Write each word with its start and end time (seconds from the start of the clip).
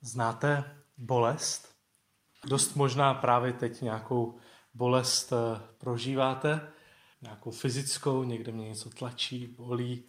Znáte 0.00 0.64
bolest? 0.98 1.74
Dost 2.46 2.74
možná 2.74 3.14
právě 3.14 3.52
teď 3.52 3.80
nějakou 3.80 4.38
bolest 4.74 5.32
eh, 5.32 5.60
prožíváte, 5.78 6.72
nějakou 7.22 7.50
fyzickou, 7.50 8.24
někde 8.24 8.52
mě 8.52 8.68
něco 8.68 8.90
tlačí, 8.90 9.46
bolí, 9.46 10.04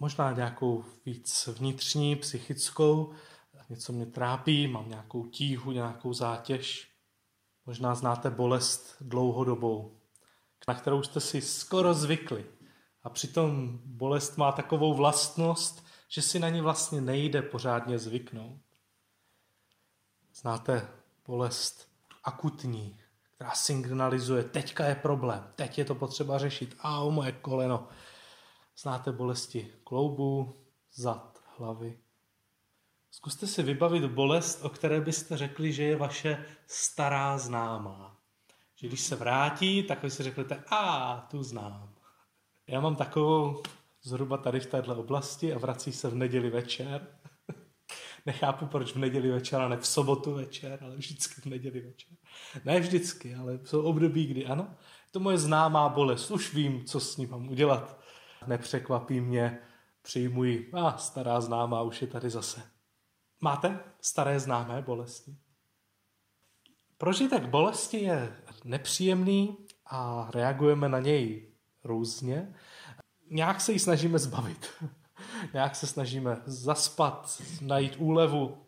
možná 0.00 0.32
nějakou 0.32 0.84
víc 1.06 1.46
vnitřní, 1.46 2.16
psychickou, 2.16 3.12
něco 3.70 3.92
mě 3.92 4.06
trápí, 4.06 4.66
mám 4.66 4.88
nějakou 4.88 5.26
tíhu, 5.26 5.72
nějakou 5.72 6.12
zátěž. 6.12 6.90
Možná 7.66 7.94
znáte 7.94 8.30
bolest 8.30 8.96
dlouhodobou, 9.00 10.00
na 10.68 10.74
kterou 10.74 11.02
jste 11.02 11.20
si 11.20 11.40
skoro 11.40 11.94
zvykli. 11.94 12.46
A 13.02 13.10
přitom 13.10 13.80
bolest 13.84 14.38
má 14.38 14.52
takovou 14.52 14.94
vlastnost, 14.94 15.84
že 16.08 16.22
si 16.22 16.38
na 16.38 16.48
ní 16.48 16.60
vlastně 16.60 17.00
nejde 17.00 17.42
pořádně 17.42 17.98
zvyknout. 17.98 18.60
Znáte 20.40 20.88
bolest 21.26 21.88
akutní, 22.24 23.00
která 23.34 23.50
signalizuje, 23.50 24.44
teďka 24.44 24.84
je 24.84 24.94
problém, 24.94 25.52
teď 25.54 25.78
je 25.78 25.84
to 25.84 25.94
potřeba 25.94 26.38
řešit, 26.38 26.76
a 26.80 27.00
o 27.00 27.10
moje 27.10 27.32
koleno. 27.32 27.88
Znáte 28.78 29.12
bolesti 29.12 29.72
kloubu, 29.84 30.56
zad, 30.94 31.38
hlavy. 31.58 31.98
Zkuste 33.10 33.46
si 33.46 33.62
vybavit 33.62 34.04
bolest, 34.04 34.64
o 34.64 34.68
které 34.68 35.00
byste 35.00 35.36
řekli, 35.36 35.72
že 35.72 35.82
je 35.82 35.96
vaše 35.96 36.44
stará 36.66 37.38
známá. 37.38 38.16
Že 38.76 38.88
když 38.88 39.00
se 39.00 39.16
vrátí, 39.16 39.82
tak 39.82 40.02
vy 40.02 40.10
si 40.10 40.22
řeknete, 40.22 40.64
a 40.70 41.16
tu 41.30 41.42
znám. 41.42 41.94
Já 42.66 42.80
mám 42.80 42.96
takovou 42.96 43.62
zhruba 44.02 44.36
tady 44.36 44.60
v 44.60 44.66
této 44.66 44.96
oblasti 44.96 45.54
a 45.54 45.58
vrací 45.58 45.92
se 45.92 46.08
v 46.08 46.14
neděli 46.14 46.50
večer. 46.50 47.06
Nechápu, 48.26 48.66
proč 48.66 48.92
v 48.92 48.98
neděli 48.98 49.30
večer 49.30 49.60
a 49.60 49.68
ne 49.68 49.76
v 49.76 49.86
sobotu 49.86 50.34
večer, 50.34 50.78
ale 50.82 50.96
vždycky 50.96 51.40
v 51.40 51.46
neděli 51.46 51.80
večer. 51.80 52.16
Ne 52.64 52.80
vždycky, 52.80 53.34
ale 53.34 53.58
jsou 53.64 53.82
období, 53.82 54.26
kdy 54.26 54.46
ano. 54.46 54.74
To 55.10 55.20
moje 55.20 55.38
známá 55.38 55.88
bolest, 55.88 56.30
už 56.30 56.54
vím, 56.54 56.84
co 56.84 57.00
s 57.00 57.16
ní 57.16 57.26
mám 57.26 57.48
udělat. 57.48 58.00
Nepřekvapí 58.46 59.20
mě, 59.20 59.58
přijmuji, 60.02 60.70
a 60.72 60.96
stará 60.96 61.40
známá 61.40 61.82
už 61.82 62.02
je 62.02 62.08
tady 62.08 62.30
zase. 62.30 62.62
Máte 63.40 63.80
staré 64.00 64.40
známé 64.40 64.82
bolesti? 64.82 65.36
Prožitek 66.98 67.48
bolesti 67.48 67.96
je 68.02 68.36
nepříjemný 68.64 69.56
a 69.86 70.30
reagujeme 70.34 70.88
na 70.88 71.00
něj 71.00 71.52
různě. 71.84 72.54
Nějak 73.30 73.60
se 73.60 73.72
ji 73.72 73.78
snažíme 73.78 74.18
zbavit. 74.18 74.66
Nějak 75.52 75.76
se 75.76 75.86
snažíme 75.86 76.42
zaspat, 76.46 77.42
najít 77.60 77.96
úlevu. 77.98 78.66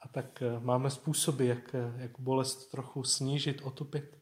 A 0.00 0.08
tak 0.08 0.42
eh, 0.42 0.60
máme 0.60 0.90
způsoby, 0.90 1.48
jak, 1.48 1.74
eh, 1.74 1.92
jak 1.96 2.20
bolest 2.20 2.70
trochu 2.70 3.04
snížit, 3.04 3.60
otupit. 3.62 4.18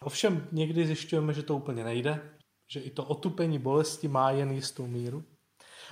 Ovšem 0.00 0.48
někdy 0.52 0.86
zjišťujeme, 0.86 1.34
že 1.34 1.42
to 1.42 1.56
úplně 1.56 1.84
nejde, 1.84 2.30
že 2.66 2.80
i 2.80 2.90
to 2.90 3.04
otupení 3.04 3.58
bolesti 3.58 4.08
má 4.08 4.30
jen 4.30 4.50
jistou 4.50 4.86
míru. 4.86 5.24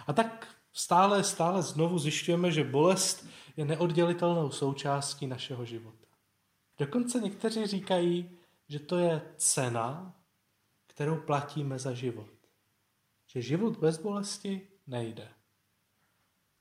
A 0.07 0.13
tak 0.13 0.49
stále, 0.73 1.25
stále 1.25 1.63
znovu 1.63 1.99
zjišťujeme, 1.99 2.53
že 2.53 2.65
bolest 2.65 3.27
je 3.57 3.65
neoddělitelnou 3.65 4.51
součástí 4.51 5.27
našeho 5.27 5.65
života. 5.65 6.07
Dokonce 6.79 7.21
někteří 7.21 7.67
říkají, 7.67 8.31
že 8.69 8.79
to 8.79 8.99
je 8.99 9.23
cena, 9.37 10.15
kterou 10.87 11.17
platíme 11.17 11.79
za 11.79 11.93
život. 11.93 12.29
Že 13.27 13.43
život 13.43 13.79
bez 13.79 13.99
bolesti 13.99 14.69
nejde. 14.87 15.29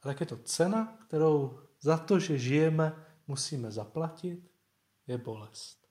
A 0.06 0.08
tak 0.08 0.20
je 0.20 0.25
to 0.25 0.38
cena, 0.38 0.98
kterou 1.08 1.59
za 1.81 1.98
to, 1.98 2.20
že 2.20 2.38
žijeme, 2.38 3.06
musíme 3.28 3.72
zaplatit, 3.72 4.52
je 5.08 5.17
bolest. 5.17 5.88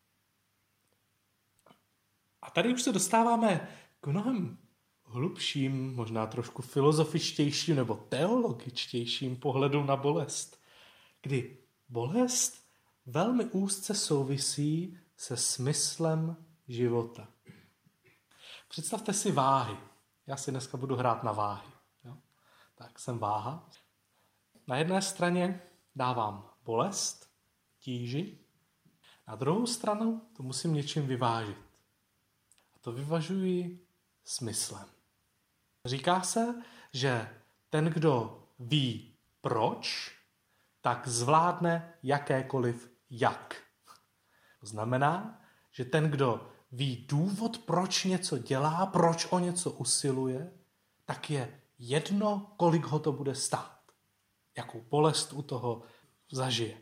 A 2.43 2.51
tady 2.51 2.75
už 2.75 2.83
se 2.83 2.93
dostáváme 2.93 3.69
k 4.01 4.07
mnohem 4.07 4.59
hlubším, 5.05 5.95
možná 5.95 6.27
trošku 6.27 6.63
filozofičtějším 6.63 7.77
nebo 7.77 7.95
teologičtějším 7.95 9.37
pohledu 9.37 9.85
na 9.85 9.97
bolest, 9.97 10.61
kdy 11.23 11.59
bolest 11.89 12.69
velmi 13.07 13.45
úzce 13.45 13.95
souvisí 13.95 14.99
se 15.17 15.37
smyslem 15.37 16.37
života. 16.69 17.29
Představte 18.69 19.13
si 19.13 19.33
váhy. 19.33 19.77
Já 20.27 20.37
si 20.37 20.51
dneska 20.51 20.77
budu 20.77 20.97
hrát 20.97 21.23
na 21.23 21.33
váhy. 21.33 21.71
Jo? 22.05 22.17
Tak 22.75 22.99
jsem 22.99 23.19
váha. 23.19 23.71
Na 24.67 24.77
jedné 24.77 25.03
straně 25.03 25.63
dávám 25.97 26.51
bolest, 26.65 27.31
tíži, 27.81 28.39
na 29.29 29.35
druhou 29.35 29.67
stranu 29.67 30.23
to 30.37 30.43
musím 30.43 30.75
něčím 30.75 31.07
vyvážit. 31.07 31.59
A 32.75 32.79
to 32.81 32.93
vyvažuji 32.93 33.87
smyslem. 34.25 34.87
Říká 35.85 36.23
se, 36.23 36.63
že 36.93 37.41
ten, 37.71 37.85
kdo 37.85 38.43
ví 38.59 39.15
proč, 39.41 40.15
tak 40.81 41.09
zvládne 41.09 41.95
jakékoliv 42.03 42.91
jak. 43.11 43.63
To 44.61 44.67
znamená, 44.67 45.41
že 45.71 45.85
ten, 45.85 46.11
kdo 46.11 46.51
ví 46.73 47.07
důvod, 47.09 47.59
proč 47.59 48.05
něco 48.05 48.39
dělá, 48.39 48.87
proč 48.87 49.27
o 49.31 49.39
něco 49.39 49.71
usiluje, 49.71 50.53
tak 51.05 51.31
je 51.31 51.61
jedno, 51.79 52.55
kolik 52.57 52.85
ho 52.85 52.99
to 52.99 53.13
bude 53.13 53.35
stát. 53.35 53.74
Jakou 54.57 54.81
bolest 54.81 55.33
u 55.33 55.43
toho 55.43 55.83
zažije. 56.33 56.79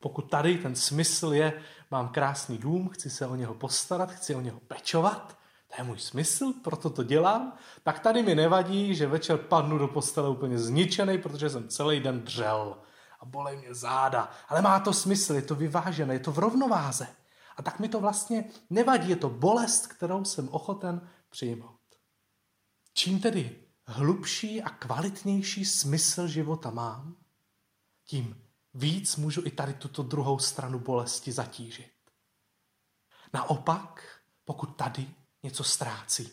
Pokud 0.00 0.22
tady 0.30 0.58
ten 0.58 0.76
smysl 0.76 1.34
je, 1.34 1.62
mám 1.90 2.08
krásný 2.08 2.58
dům, 2.58 2.88
chci 2.88 3.10
se 3.10 3.26
o 3.26 3.34
něho 3.34 3.54
postarat, 3.54 4.10
chci 4.10 4.34
o 4.34 4.40
něho 4.40 4.60
pečovat, 4.60 5.38
to 5.68 5.74
je 5.78 5.84
můj 5.84 5.98
smysl, 5.98 6.52
proto 6.64 6.90
to 6.90 7.02
dělám, 7.02 7.52
tak 7.82 8.00
tady 8.00 8.22
mi 8.22 8.34
nevadí, 8.34 8.94
že 8.94 9.06
večer 9.06 9.38
padnu 9.38 9.78
do 9.78 9.88
postele 9.88 10.28
úplně 10.28 10.58
zničený, 10.58 11.18
protože 11.18 11.50
jsem 11.50 11.68
celý 11.68 12.00
den 12.00 12.20
dřel 12.20 12.78
a 13.20 13.24
bolej 13.24 13.56
mě 13.56 13.74
záda. 13.74 14.30
Ale 14.48 14.62
má 14.62 14.80
to 14.80 14.92
smysl, 14.92 15.34
je 15.34 15.42
to 15.42 15.54
vyvážené, 15.54 16.14
je 16.14 16.20
to 16.20 16.32
v 16.32 16.38
rovnováze. 16.38 17.06
A 17.56 17.62
tak 17.62 17.80
mi 17.80 17.88
to 17.88 18.00
vlastně 18.00 18.44
nevadí, 18.70 19.10
je 19.10 19.16
to 19.16 19.28
bolest, 19.28 19.86
kterou 19.86 20.24
jsem 20.24 20.48
ochoten 20.48 21.08
přijmout. 21.30 21.80
Čím 22.94 23.20
tedy 23.20 23.63
hlubší 23.86 24.62
a 24.62 24.70
kvalitnější 24.70 25.64
smysl 25.64 26.28
života 26.28 26.70
mám, 26.70 27.16
tím 28.04 28.42
víc 28.74 29.16
můžu 29.16 29.46
i 29.46 29.50
tady 29.50 29.74
tuto 29.74 30.02
druhou 30.02 30.38
stranu 30.38 30.78
bolesti 30.78 31.32
zatížit. 31.32 31.92
Naopak, 33.32 34.20
pokud 34.44 34.66
tady 34.76 35.10
něco 35.42 35.64
ztrácí, 35.64 36.32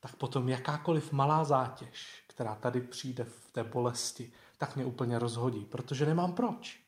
tak 0.00 0.16
potom 0.16 0.48
jakákoliv 0.48 1.12
malá 1.12 1.44
zátěž, 1.44 2.24
která 2.28 2.54
tady 2.54 2.80
přijde 2.80 3.24
v 3.24 3.50
té 3.52 3.64
bolesti, 3.64 4.32
tak 4.58 4.76
mě 4.76 4.84
úplně 4.84 5.18
rozhodí, 5.18 5.64
protože 5.64 6.06
nemám 6.06 6.32
proč. 6.32 6.80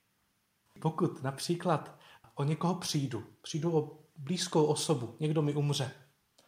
Pokud 0.80 1.22
například 1.22 1.98
o 2.34 2.44
někoho 2.44 2.74
přijdu, 2.74 3.26
přijdu 3.42 3.78
o 3.78 3.98
blízkou 4.16 4.64
osobu, 4.64 5.16
někdo 5.20 5.42
mi 5.42 5.54
umře, 5.54 5.90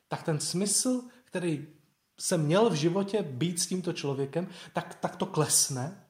tak 0.09 0.23
ten 0.23 0.41
smysl, 0.41 1.03
který 1.25 1.80
jsem 2.21 2.47
měl 2.47 2.71
v 2.71 2.75
životě 2.75 3.23
být 3.23 3.61
s 3.61 3.67
tímto 3.67 3.93
člověkem, 3.93 4.49
tak, 4.73 4.95
tak 4.95 5.17
to 5.17 5.27
klesne 5.27 6.07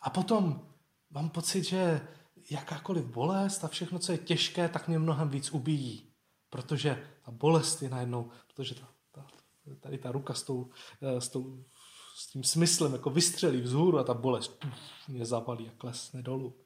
a 0.00 0.10
potom 0.10 0.66
mám 1.10 1.30
pocit, 1.30 1.64
že 1.64 2.08
jakákoliv 2.50 3.04
bolest 3.04 3.64
a 3.64 3.68
všechno, 3.68 3.98
co 3.98 4.12
je 4.12 4.18
těžké, 4.18 4.68
tak 4.68 4.88
mě 4.88 4.98
mnohem 4.98 5.28
víc 5.28 5.52
ubíjí. 5.52 6.10
Protože 6.50 7.06
ta 7.24 7.30
bolest 7.30 7.82
je 7.82 7.90
najednou, 7.90 8.30
protože 8.46 8.74
ta, 8.74 8.88
ta, 9.12 9.26
tady 9.80 9.98
ta 9.98 10.12
ruka 10.12 10.34
s, 10.34 10.42
tou, 10.42 10.70
eh, 11.02 11.20
s, 11.20 11.28
tou, 11.28 11.64
s 12.16 12.26
tím 12.26 12.44
smyslem 12.44 12.92
jako 12.92 13.10
vystřelí 13.10 13.60
vzhůru 13.60 13.98
a 13.98 14.04
ta 14.04 14.14
bolest 14.14 14.48
puf, 14.48 14.74
mě 15.08 15.24
zabalí 15.24 15.68
a 15.68 15.78
klesne 15.78 16.22
dolů. 16.22 16.56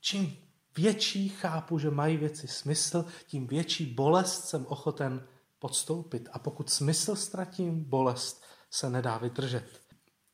Čím 0.00 0.36
větší 0.76 1.28
chápu, 1.28 1.78
že 1.78 1.90
mají 1.90 2.16
věci 2.16 2.48
smysl, 2.48 3.04
tím 3.26 3.46
větší 3.46 3.94
bolest 3.94 4.44
jsem 4.44 4.66
ochoten 4.66 5.28
podstoupit. 5.66 6.28
A 6.32 6.38
pokud 6.38 6.70
smysl 6.70 7.16
ztratím, 7.16 7.84
bolest 7.84 8.44
se 8.70 8.90
nedá 8.90 9.18
vydržet. 9.18 9.80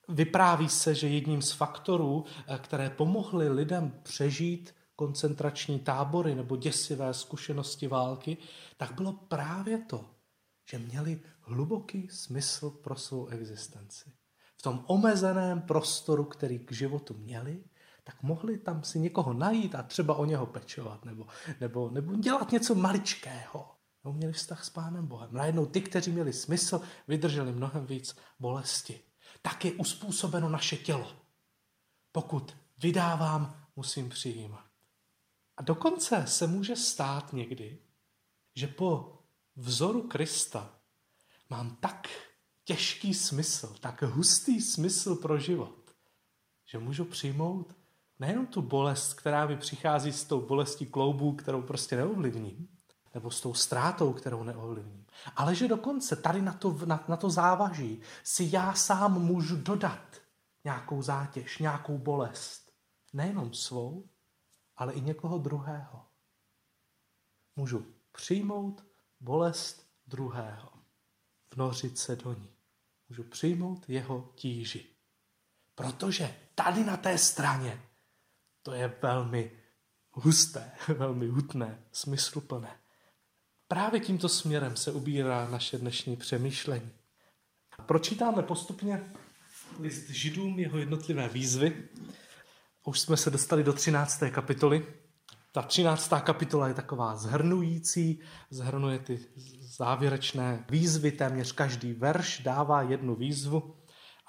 Vypráví 0.08 0.68
se, 0.68 0.94
že 0.94 1.08
jedním 1.08 1.42
z 1.42 1.52
faktorů, 1.52 2.24
eh, 2.24 2.58
které 2.58 2.90
pomohly 2.90 3.48
lidem 3.48 4.00
přežít 4.02 4.74
koncentrační 4.96 5.78
tábory 5.78 6.34
nebo 6.34 6.56
děsivé 6.56 7.14
zkušenosti 7.14 7.88
války, 7.88 8.36
tak 8.76 8.92
bylo 8.92 9.12
právě 9.12 9.78
to, 9.78 10.10
že 10.70 10.78
měli 10.78 11.20
hluboký 11.40 12.08
smysl 12.08 12.70
pro 12.70 12.96
svou 12.96 13.26
existenci. 13.26 14.12
V 14.56 14.62
tom 14.62 14.84
omezeném 14.86 15.62
prostoru, 15.62 16.24
který 16.24 16.58
k 16.58 16.72
životu 16.72 17.14
měli, 17.14 17.64
tak 18.04 18.22
mohli 18.22 18.58
tam 18.58 18.82
si 18.82 18.98
někoho 18.98 19.32
najít 19.32 19.74
a 19.74 19.82
třeba 19.82 20.14
o 20.14 20.24
něho 20.24 20.46
pečovat, 20.46 21.04
nebo, 21.04 21.26
nebo, 21.60 21.90
nebo 21.90 22.14
dělat 22.14 22.52
něco 22.52 22.74
maličkého. 22.74 23.81
Nebo 24.04 24.12
měli 24.12 24.32
vztah 24.32 24.64
s 24.64 24.70
Pánem 24.70 25.06
Bohem. 25.06 25.28
Najednou 25.32 25.66
ty, 25.66 25.80
kteří 25.80 26.10
měli 26.10 26.32
smysl, 26.32 26.80
vydrželi 27.08 27.52
mnohem 27.52 27.86
víc 27.86 28.16
bolesti. 28.38 29.00
Tak 29.42 29.64
je 29.64 29.72
uspůsobeno 29.72 30.48
naše 30.48 30.76
tělo. 30.76 31.12
Pokud 32.12 32.56
vydávám, 32.78 33.66
musím 33.76 34.08
přijímat. 34.08 34.66
A 35.56 35.62
dokonce 35.62 36.24
se 36.26 36.46
může 36.46 36.76
stát 36.76 37.32
někdy, 37.32 37.78
že 38.54 38.66
po 38.66 39.18
vzoru 39.56 40.02
Krista 40.02 40.78
mám 41.50 41.76
tak 41.76 42.08
těžký 42.64 43.14
smysl, 43.14 43.76
tak 43.80 44.02
hustý 44.02 44.60
smysl 44.60 45.14
pro 45.14 45.38
život, 45.38 45.90
že 46.64 46.78
můžu 46.78 47.04
přijmout 47.04 47.76
nejenom 48.18 48.46
tu 48.46 48.62
bolest, 48.62 49.14
která 49.14 49.46
mi 49.46 49.56
přichází 49.56 50.12
s 50.12 50.24
tou 50.24 50.40
bolestí 50.40 50.86
kloubů, 50.86 51.32
kterou 51.32 51.62
prostě 51.62 51.96
neovlivním, 51.96 52.68
nebo 53.14 53.30
s 53.30 53.40
tou 53.40 53.54
ztrátou, 53.54 54.12
kterou 54.12 54.42
neovlivním, 54.42 55.06
ale 55.36 55.54
že 55.54 55.68
dokonce 55.68 56.16
tady 56.16 56.42
na 56.42 56.52
to, 56.52 56.78
na, 56.84 57.04
na 57.08 57.16
to 57.16 57.30
závaží 57.30 58.00
si 58.22 58.48
já 58.52 58.74
sám 58.74 59.22
můžu 59.22 59.56
dodat 59.56 60.22
nějakou 60.64 61.02
zátěž, 61.02 61.58
nějakou 61.58 61.98
bolest. 61.98 62.72
Nejenom 63.12 63.54
svou, 63.54 64.08
ale 64.76 64.92
i 64.92 65.00
někoho 65.00 65.38
druhého. 65.38 66.06
Můžu 67.56 67.86
přijmout 68.12 68.84
bolest 69.20 69.86
druhého, 70.06 70.72
vnořit 71.54 71.98
se 71.98 72.16
do 72.16 72.32
ní. 72.32 72.52
Můžu 73.08 73.24
přijmout 73.24 73.88
jeho 73.88 74.32
tíži. 74.34 74.86
Protože 75.74 76.36
tady 76.54 76.84
na 76.84 76.96
té 76.96 77.18
straně 77.18 77.82
to 78.62 78.72
je 78.72 78.98
velmi 79.02 79.62
husté, 80.12 80.72
velmi 80.98 81.26
hutné, 81.26 81.84
smysluplné. 81.92 82.81
Právě 83.72 84.00
tímto 84.00 84.28
směrem 84.28 84.76
se 84.76 84.92
ubírá 84.92 85.48
naše 85.50 85.78
dnešní 85.78 86.16
přemýšlení. 86.16 86.90
Pročítáme 87.86 88.42
postupně 88.42 89.04
list 89.80 90.10
židům, 90.10 90.58
jeho 90.58 90.78
jednotlivé 90.78 91.28
výzvy. 91.28 91.88
Už 92.84 93.00
jsme 93.00 93.16
se 93.16 93.30
dostali 93.30 93.64
do 93.64 93.72
13. 93.72 94.22
kapitoly. 94.30 94.86
Ta 95.52 95.62
13. 95.62 96.12
kapitola 96.22 96.68
je 96.68 96.74
taková 96.74 97.16
zhrnující, 97.16 98.20
zhrnuje 98.50 98.98
ty 98.98 99.20
závěrečné 99.76 100.64
výzvy, 100.70 101.12
téměř 101.12 101.52
každý 101.52 101.92
verš 101.92 102.38
dává 102.38 102.82
jednu 102.82 103.14
výzvu. 103.14 103.76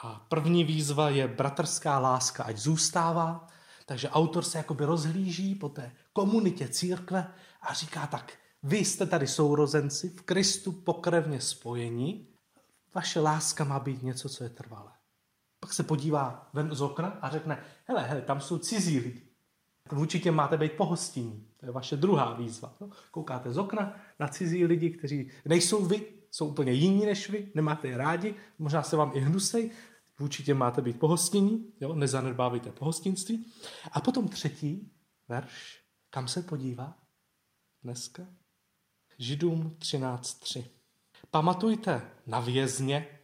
A 0.04 0.26
první 0.30 0.64
výzva 0.64 1.10
je 1.10 1.28
bratrská 1.28 2.00
láska, 2.00 2.44
ať 2.44 2.58
zůstává. 2.58 3.48
Takže 3.86 4.10
autor 4.10 4.44
se 4.44 4.58
jakoby 4.58 4.86
rozhlíží 4.86 5.56
po 5.56 5.70
té 5.70 5.92
komunitě 6.14 6.68
církve 6.68 7.34
a 7.62 7.74
říká 7.74 8.08
tak, 8.08 8.38
vy 8.64 8.78
jste 8.78 9.06
tady 9.06 9.28
sourozenci, 9.28 10.10
v 10.10 10.22
Kristu 10.22 10.72
pokrevně 10.72 11.42
spojení, 11.42 12.28
vaše 12.96 13.20
láska 13.20 13.64
má 13.64 13.80
být 13.80 14.04
něco, 14.04 14.30
co 14.30 14.44
je 14.44 14.50
trvalé. 14.50 14.92
Pak 15.60 15.74
se 15.74 15.84
podívá 15.84 16.50
ven 16.54 16.76
z 16.76 16.82
okna 16.82 17.08
a 17.08 17.30
řekne, 17.30 17.64
hele, 17.86 18.04
hele, 18.04 18.22
tam 18.22 18.42
jsou 18.42 18.58
cizí 18.58 19.00
lidi. 19.00 19.22
Vůči 19.92 20.20
těm 20.20 20.36
máte 20.36 20.58
být 20.58 20.72
pohostinní. 20.72 21.48
To 21.58 21.66
je 21.66 21.72
vaše 21.72 21.98
druhá 21.98 22.34
výzva. 22.34 22.76
No, 22.82 22.90
koukáte 23.12 23.54
z 23.54 23.58
okna 23.58 23.96
na 24.20 24.28
cizí 24.28 24.66
lidi, 24.66 24.90
kteří 24.90 25.32
nejsou 25.46 25.86
vy, 25.86 26.06
jsou 26.32 26.48
úplně 26.48 26.72
jiní 26.72 27.06
než 27.06 27.30
vy, 27.30 27.52
nemáte 27.56 27.88
je 27.88 27.98
rádi, 27.98 28.36
možná 28.60 28.84
se 28.84 28.96
vám 28.96 29.12
i 29.14 29.20
hnusej, 29.20 29.72
vůči 30.20 30.44
těm 30.44 30.58
máte 30.58 30.82
být 30.82 31.00
pohostinní, 31.00 31.74
jo, 31.82 31.96
pohostinství. 32.72 33.52
A 33.92 34.02
potom 34.02 34.28
třetí 34.28 34.92
verš, 35.28 35.84
kam 36.10 36.28
se 36.28 36.42
podívá 36.42 36.98
dneska? 37.84 38.28
Židům 39.18 39.76
13.3. 39.80 40.66
Pamatujte 41.32 42.12
na 42.28 42.40
vězně, 42.40 43.20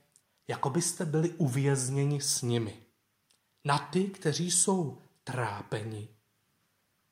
jako 0.47 0.69
byste 0.69 1.05
byli 1.05 1.29
uvězněni 1.29 2.21
s 2.21 2.41
nimi. 2.41 2.77
Na 3.65 3.77
ty, 3.77 4.03
kteří 4.03 4.51
jsou 4.51 5.01
trápeni, 5.23 6.09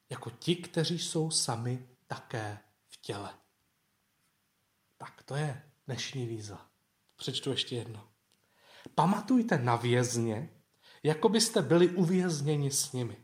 jako 0.10 0.30
ti, 0.30 0.56
kteří 0.56 1.00
jsou 1.00 1.32
sami 1.32 1.88
také 2.08 2.60
v 2.88 3.02
těle. 3.02 3.34
Tak 4.98 5.24
to 5.24 5.36
je 5.36 5.64
dnešní 5.88 6.26
výzva. 6.26 6.66
Přečtu 7.16 7.50
ještě 7.50 7.76
jedno. 7.76 8.08
Pamatujte 8.96 9.58
na 9.58 9.76
vězně, 9.76 10.50
jako 11.04 11.30
byste 11.30 11.62
byli 11.62 11.90
uvězněni 11.90 12.72
s 12.72 12.92
nimi. 12.92 13.18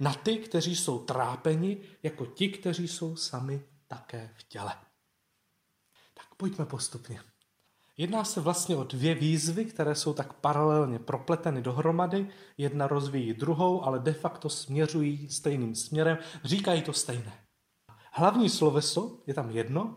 Na 0.00 0.14
ty, 0.14 0.36
kteří 0.36 0.76
jsou 0.76 0.98
trápeni, 0.98 1.80
jako 2.02 2.26
ti, 2.26 2.48
kteří 2.48 2.88
jsou 2.88 3.16
sami 3.16 3.64
také 3.94 4.30
v 4.38 4.42
těle. 4.42 4.72
Tak 6.14 6.34
pojďme 6.36 6.66
postupně. 6.66 7.20
Jedná 7.96 8.24
se 8.24 8.40
vlastně 8.40 8.76
o 8.76 8.84
dvě 8.84 9.14
výzvy, 9.14 9.64
které 9.64 9.94
jsou 9.94 10.14
tak 10.14 10.32
paralelně 10.32 10.98
propleteny 10.98 11.62
dohromady. 11.62 12.28
Jedna 12.58 12.86
rozvíjí 12.86 13.34
druhou, 13.34 13.84
ale 13.84 13.98
de 13.98 14.12
facto 14.12 14.48
směřují 14.48 15.30
stejným 15.30 15.74
směrem, 15.74 16.18
říkají 16.44 16.82
to 16.82 16.92
stejné. 16.92 17.32
Hlavní 18.12 18.50
sloveso 18.50 19.22
je 19.26 19.34
tam 19.34 19.50
jedno, 19.50 19.96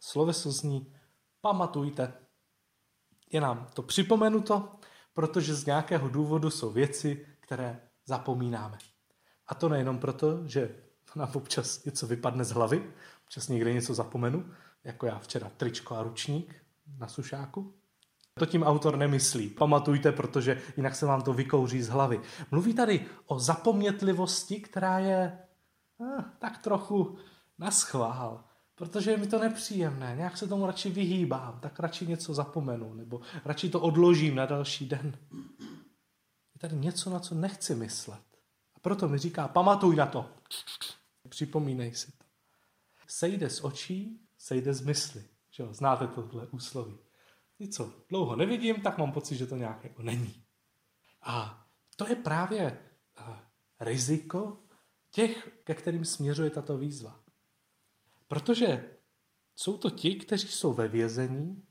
sloveso 0.00 0.50
zní 0.50 0.94
pamatujte. 1.40 2.12
Je 3.32 3.40
nám 3.40 3.66
to 3.74 3.82
připomenuto, 3.82 4.72
protože 5.12 5.54
z 5.54 5.66
nějakého 5.66 6.08
důvodu 6.08 6.50
jsou 6.50 6.70
věci, 6.70 7.26
které 7.40 7.80
zapomínáme. 8.06 8.78
A 9.46 9.54
to 9.54 9.68
nejenom 9.68 9.98
proto, 9.98 10.46
že 10.46 10.86
nám 11.16 11.30
občas 11.34 11.84
něco 11.84 12.06
vypadne 12.06 12.44
z 12.44 12.50
hlavy, 12.50 12.92
občas 13.26 13.48
někde 13.48 13.72
něco 13.72 13.94
zapomenu, 13.94 14.50
jako 14.84 15.06
já 15.06 15.18
včera 15.18 15.50
tričko 15.56 15.94
a 15.94 16.02
ručník 16.02 16.54
na 16.98 17.08
sušáku. 17.08 17.74
To 18.38 18.46
tím 18.46 18.62
autor 18.62 18.96
nemyslí. 18.96 19.48
Pamatujte, 19.48 20.12
protože 20.12 20.62
jinak 20.76 20.94
se 20.94 21.06
vám 21.06 21.22
to 21.22 21.32
vykouří 21.32 21.82
z 21.82 21.88
hlavy. 21.88 22.20
Mluví 22.50 22.74
tady 22.74 23.06
o 23.26 23.38
zapomnětlivosti, 23.38 24.60
která 24.60 24.98
je 24.98 25.38
eh, 26.00 26.24
tak 26.38 26.58
trochu 26.58 27.16
na 27.58 27.70
schvál, 27.70 28.44
protože 28.74 29.10
je 29.10 29.16
mi 29.16 29.26
to 29.26 29.38
nepříjemné, 29.38 30.14
nějak 30.16 30.36
se 30.36 30.48
tomu 30.48 30.66
radši 30.66 30.90
vyhýbám, 30.90 31.60
tak 31.60 31.80
radši 31.80 32.06
něco 32.06 32.34
zapomenu, 32.34 32.94
nebo 32.94 33.20
radši 33.44 33.68
to 33.68 33.80
odložím 33.80 34.34
na 34.34 34.46
další 34.46 34.88
den. 34.88 35.18
Je 36.54 36.58
tady 36.60 36.76
něco, 36.76 37.10
na 37.10 37.20
co 37.20 37.34
nechci 37.34 37.74
myslet. 37.74 38.22
A 38.74 38.80
proto 38.80 39.08
mi 39.08 39.18
říká, 39.18 39.48
pamatuj 39.48 39.96
na 39.96 40.06
to. 40.06 40.26
Připomínej 41.28 41.94
si. 41.94 42.15
Sejde 43.06 43.50
z 43.50 43.64
očí, 43.64 44.20
sejde 44.38 44.74
z 44.74 44.80
mysli. 44.80 45.24
Že 45.50 45.62
jo? 45.62 45.74
Znáte 45.74 46.06
tohle 46.06 46.46
úsloví. 46.46 46.98
Něco 47.58 47.92
dlouho 48.08 48.36
nevidím, 48.36 48.80
tak 48.80 48.98
mám 48.98 49.12
pocit, 49.12 49.36
že 49.36 49.46
to 49.46 49.56
nějak 49.56 49.84
jako 49.84 50.02
není. 50.02 50.44
A 51.22 51.66
to 51.96 52.08
je 52.08 52.16
právě 52.16 52.78
uh, 53.20 53.36
riziko 53.80 54.62
těch, 55.10 55.60
ke 55.64 55.74
kterým 55.74 56.04
směřuje 56.04 56.50
tato 56.50 56.78
výzva. 56.78 57.20
Protože 58.28 58.90
jsou 59.56 59.78
to 59.78 59.90
ti, 59.90 60.14
kteří 60.14 60.48
jsou 60.48 60.72
ve 60.72 60.88
vězení, 60.88 61.62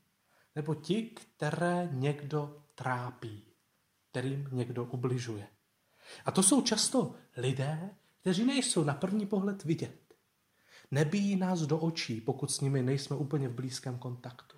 nebo 0.56 0.76
ti, 0.76 1.04
které 1.04 1.90
někdo 1.92 2.64
trápí, 2.76 3.44
kterým 4.12 4.50
někdo 4.52 4.86
ubližuje. 4.86 5.48
A 6.26 6.32
to 6.32 6.44
jsou 6.44 6.62
často 6.62 7.16
lidé, 7.38 7.96
kteří 8.22 8.46
nejsou 8.46 8.84
na 8.84 8.94
první 8.94 9.26
pohled 9.26 9.64
vidět. 9.64 10.05
Nebíjí 10.96 11.36
nás 11.36 11.62
do 11.62 11.78
očí, 11.78 12.22
pokud 12.22 12.52
s 12.52 12.62
nimi 12.62 12.84
nejsme 12.84 13.16
úplně 13.16 13.48
v 13.48 13.54
blízkém 13.54 13.98
kontaktu. 13.98 14.58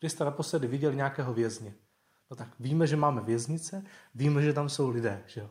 Když 0.00 0.12
jste 0.12 0.24
naposledy 0.24 0.66
viděli 0.66 0.96
nějakého 0.96 1.34
vězně, 1.34 1.74
no 2.30 2.36
tak 2.36 2.48
víme, 2.60 2.86
že 2.86 2.96
máme 2.96 3.22
věznice, 3.22 3.84
víme, 4.14 4.42
že 4.42 4.52
tam 4.52 4.68
jsou 4.68 4.90
lidé. 4.90 5.24
Že 5.26 5.40
jo? 5.40 5.50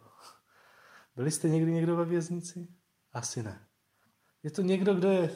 Byli 1.15 1.31
jste 1.31 1.49
někdy 1.49 1.71
někdo 1.71 1.95
ve 1.95 2.05
věznici? 2.05 2.67
Asi 3.13 3.43
ne. 3.43 3.65
Je 4.43 4.51
to 4.51 4.61
někdo, 4.61 4.93
kdo 4.93 5.11
je, 5.11 5.35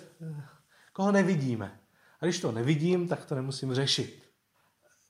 koho 0.94 1.12
nevidíme. 1.12 1.80
A 2.20 2.26
když 2.26 2.40
to 2.40 2.52
nevidím, 2.52 3.08
tak 3.08 3.26
to 3.26 3.36
nemusím 3.36 3.74
řešit. 3.74 4.30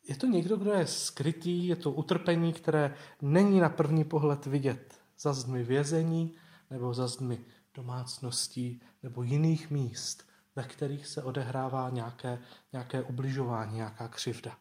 Je 0.07 0.15
to 0.15 0.27
někdo, 0.27 0.57
kdo 0.57 0.73
je 0.73 0.87
skrytý, 0.87 1.67
je 1.67 1.75
to 1.75 1.91
utrpení, 1.91 2.53
které 2.53 2.95
není 3.21 3.59
na 3.59 3.69
první 3.69 4.03
pohled 4.03 4.45
vidět 4.45 4.99
za 5.19 5.33
zdmi 5.33 5.63
vězení 5.63 6.37
nebo 6.69 6.93
za 6.93 7.07
zdmi 7.07 7.45
domácností 7.75 8.81
nebo 9.03 9.23
jiných 9.23 9.69
míst, 9.69 10.27
ve 10.55 10.63
kterých 10.63 11.07
se 11.07 11.23
odehrává 11.23 11.89
nějaké, 11.89 12.39
nějaké 12.73 13.03
ubližování, 13.03 13.75
nějaká 13.75 14.07
křivda. 14.07 14.57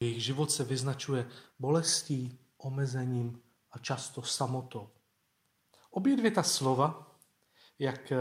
Jejich 0.00 0.24
život 0.24 0.50
se 0.50 0.64
vyznačuje 0.64 1.28
bolestí, 1.58 2.38
omezením 2.56 3.42
a 3.70 3.78
často 3.78 4.22
samotou. 4.22 4.88
Obě 5.90 6.16
dvě 6.16 6.30
ta 6.30 6.42
slova, 6.42 7.16
jak 7.78 8.12
eh, 8.12 8.16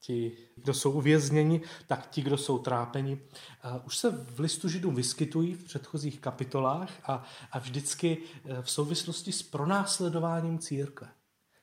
ti, 0.00 0.36
kdo 0.56 0.74
jsou 0.74 0.90
uvězněni, 0.90 1.60
tak 1.86 2.10
ti, 2.10 2.22
kdo 2.22 2.38
jsou 2.38 2.58
trápeni, 2.58 3.20
eh, 3.20 3.80
už 3.84 3.96
se 3.96 4.10
v 4.10 4.40
listu 4.40 4.68
Židům 4.68 4.94
vyskytují 4.94 5.54
v 5.54 5.64
předchozích 5.64 6.20
kapitolách 6.20 6.90
a, 7.04 7.24
a 7.52 7.58
vždycky 7.58 8.18
eh, 8.44 8.62
v 8.62 8.70
souvislosti 8.70 9.32
s 9.32 9.42
pronásledováním 9.42 10.58
církve. 10.58 11.08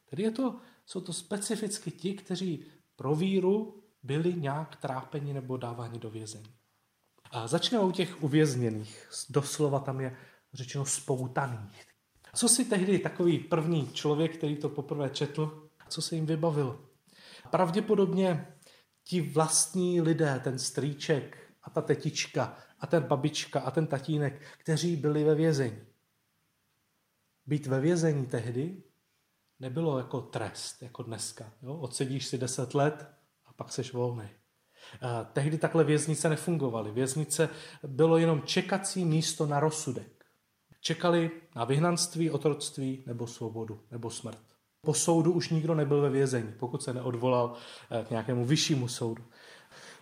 Tedy 0.10 0.24
je 0.24 0.32
to 0.32 0.60
jsou 0.86 1.02
to 1.02 1.14
specificky 1.14 1.92
ti, 1.92 2.14
kteří 2.14 2.66
pro 2.96 3.16
víru 3.16 3.84
byli 4.04 4.34
nějak 4.34 4.76
trápeni 4.76 5.34
nebo 5.34 5.58
dáváni 5.58 6.00
do 6.00 6.10
vězení. 6.10 6.54
A 7.32 7.48
začneme 7.48 7.84
u 7.84 7.92
těch 7.92 8.24
uvězněných. 8.24 9.10
Doslova 9.30 9.80
tam 9.80 10.02
je 10.02 10.18
řečeno 10.54 10.86
spoutaných. 10.86 11.86
Co 12.36 12.50
si 12.50 12.66
tehdy 12.66 13.00
takový 13.00 13.40
první 13.40 13.88
člověk, 13.94 14.38
který 14.38 14.56
to 14.56 14.70
poprvé 14.70 15.10
četl, 15.10 15.70
co 15.90 16.02
se 16.02 16.16
jim 16.16 16.26
vybavilo? 16.26 16.86
Pravděpodobně 17.52 18.48
ti 19.04 19.22
vlastní 19.22 20.02
lidé, 20.02 20.42
ten 20.44 20.60
strýček 20.60 21.54
a 21.64 21.70
ta 21.70 21.82
tetička 21.82 22.58
a 22.80 22.88
ten 22.88 23.04
babička 23.04 23.60
a 23.60 23.72
ten 23.72 23.88
tatínek, 23.88 24.42
kteří 24.58 24.96
byli 24.96 25.24
ve 25.24 25.36
vězení. 25.36 25.80
Být 27.46 27.68
ve 27.68 27.80
vězení 27.80 28.26
tehdy 28.26 28.84
nebylo 29.64 29.98
jako 29.98 30.22
trest, 30.22 30.82
jako 30.82 31.04
dneska. 31.04 31.52
Jo? 31.62 31.76
Odsedíš 31.76 32.28
si 32.28 32.38
deset 32.38 32.74
let 32.74 33.08
a 33.46 33.54
pak 33.54 33.72
seš 33.72 33.94
volný. 33.94 34.30
Tehdy 35.34 35.58
takhle 35.58 35.84
věznice 35.84 36.30
nefungovaly. 36.30 36.92
Věznice 36.92 37.50
bylo 37.88 38.18
jenom 38.18 38.42
čekací 38.42 39.06
místo 39.06 39.46
na 39.46 39.60
rozsudek. 39.60 40.26
Čekali 40.82 41.32
na 41.56 41.66
vyhnanství, 41.66 42.32
otroctví 42.32 43.04
nebo 43.08 43.28
svobodu, 43.28 43.80
nebo 43.92 44.10
smrt. 44.10 44.40
Po 44.82 44.94
soudu 44.94 45.32
už 45.32 45.50
nikdo 45.50 45.76
nebyl 45.76 46.02
ve 46.02 46.10
vězení, 46.10 46.54
pokud 46.60 46.84
se 46.84 46.94
neodvolal 46.94 47.54
eh, 47.92 48.06
k 48.06 48.10
nějakému 48.10 48.46
vyššímu 48.46 48.88
soudu. 48.88 49.24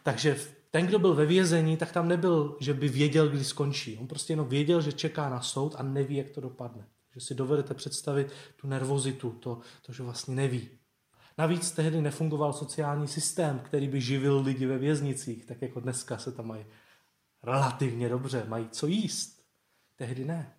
Takže 0.04 0.38
ten, 0.72 0.88
kdo 0.88 1.00
byl 1.00 1.16
ve 1.16 1.26
vězení, 1.26 1.78
tak 1.78 1.92
tam 1.92 2.08
nebyl, 2.08 2.58
že 2.60 2.74
by 2.74 2.90
věděl, 2.90 3.30
kdy 3.30 3.44
skončí. 3.44 3.98
On 3.98 4.08
prostě 4.08 4.34
jenom 4.34 4.48
věděl, 4.48 4.82
že 4.82 4.92
čeká 4.92 5.30
na 5.30 5.42
soud 5.42 5.76
a 5.78 5.84
neví, 5.84 6.16
jak 6.16 6.30
to 6.30 6.42
dopadne. 6.42 6.88
Že 7.14 7.22
si 7.22 7.36
dovedete 7.36 7.74
představit 7.74 8.32
tu 8.56 8.68
nervozitu, 8.68 9.32
to, 9.32 9.60
to 9.82 9.94
že 9.94 10.04
vlastně 10.04 10.36
neví. 10.36 10.70
Navíc 11.38 11.72
tehdy 11.72 12.02
nefungoval 12.02 12.54
sociální 12.54 13.08
systém, 13.08 13.60
který 13.60 13.88
by 13.88 14.02
živil 14.02 14.42
lidi 14.42 14.66
ve 14.66 14.78
věznicích, 14.78 15.46
tak 15.46 15.62
jako 15.62 15.80
dneska 15.80 16.18
se 16.18 16.32
tam 16.32 16.48
mají 16.48 16.66
relativně 17.44 18.10
dobře, 18.10 18.46
mají 18.48 18.70
co 18.70 18.88
jíst. 18.88 19.46
Tehdy 19.96 20.26
ne. 20.26 20.58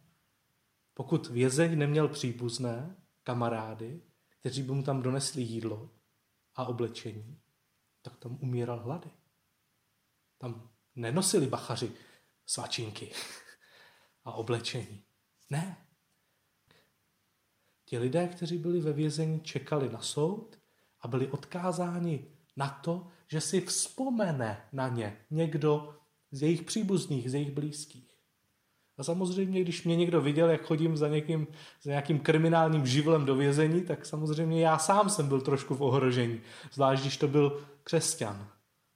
Pokud 0.94 1.28
vězeň 1.28 1.78
neměl 1.78 2.08
příbuzné, 2.08 2.96
kamarády, 3.22 4.02
kteří 4.40 4.62
by 4.62 4.72
mu 4.72 4.82
tam 4.82 5.02
donesli 5.02 5.42
jídlo 5.42 5.90
a 6.54 6.64
oblečení, 6.64 7.40
tak 8.02 8.16
tam 8.16 8.38
umíral 8.40 8.80
hlady. 8.80 9.10
Tam 10.38 10.70
nenosili 10.94 11.46
bachaři 11.46 11.92
svačinky 12.46 13.12
a 14.24 14.32
oblečení. 14.32 15.04
Ne. 15.50 15.86
Ti 17.92 17.98
lidé, 17.98 18.28
kteří 18.28 18.58
byli 18.58 18.80
ve 18.80 18.92
vězení, 18.92 19.40
čekali 19.40 19.90
na 19.92 20.00
soud 20.00 20.58
a 21.00 21.08
byli 21.08 21.26
odkázáni 21.26 22.24
na 22.56 22.68
to, 22.68 23.06
že 23.28 23.40
si 23.40 23.60
vzpomene 23.60 24.60
na 24.72 24.88
ně 24.88 25.16
někdo 25.30 25.94
z 26.30 26.42
jejich 26.42 26.62
příbuzných, 26.62 27.30
z 27.30 27.34
jejich 27.34 27.50
blízkých. 27.50 28.14
A 28.98 29.02
samozřejmě, 29.02 29.60
když 29.60 29.84
mě 29.84 29.96
někdo 29.96 30.20
viděl, 30.20 30.50
jak 30.50 30.62
chodím 30.62 30.96
za, 30.96 31.08
někým, 31.08 31.46
za 31.82 31.90
nějakým 31.90 32.18
kriminálním 32.18 32.86
živlem 32.86 33.24
do 33.24 33.36
vězení, 33.36 33.82
tak 33.82 34.06
samozřejmě 34.06 34.60
já 34.60 34.78
sám 34.78 35.10
jsem 35.10 35.28
byl 35.28 35.40
trošku 35.40 35.74
v 35.74 35.82
ohrožení. 35.82 36.40
Zvlášť, 36.72 37.02
když 37.02 37.16
to 37.16 37.28
byl 37.28 37.60
křesťan. 37.84 38.48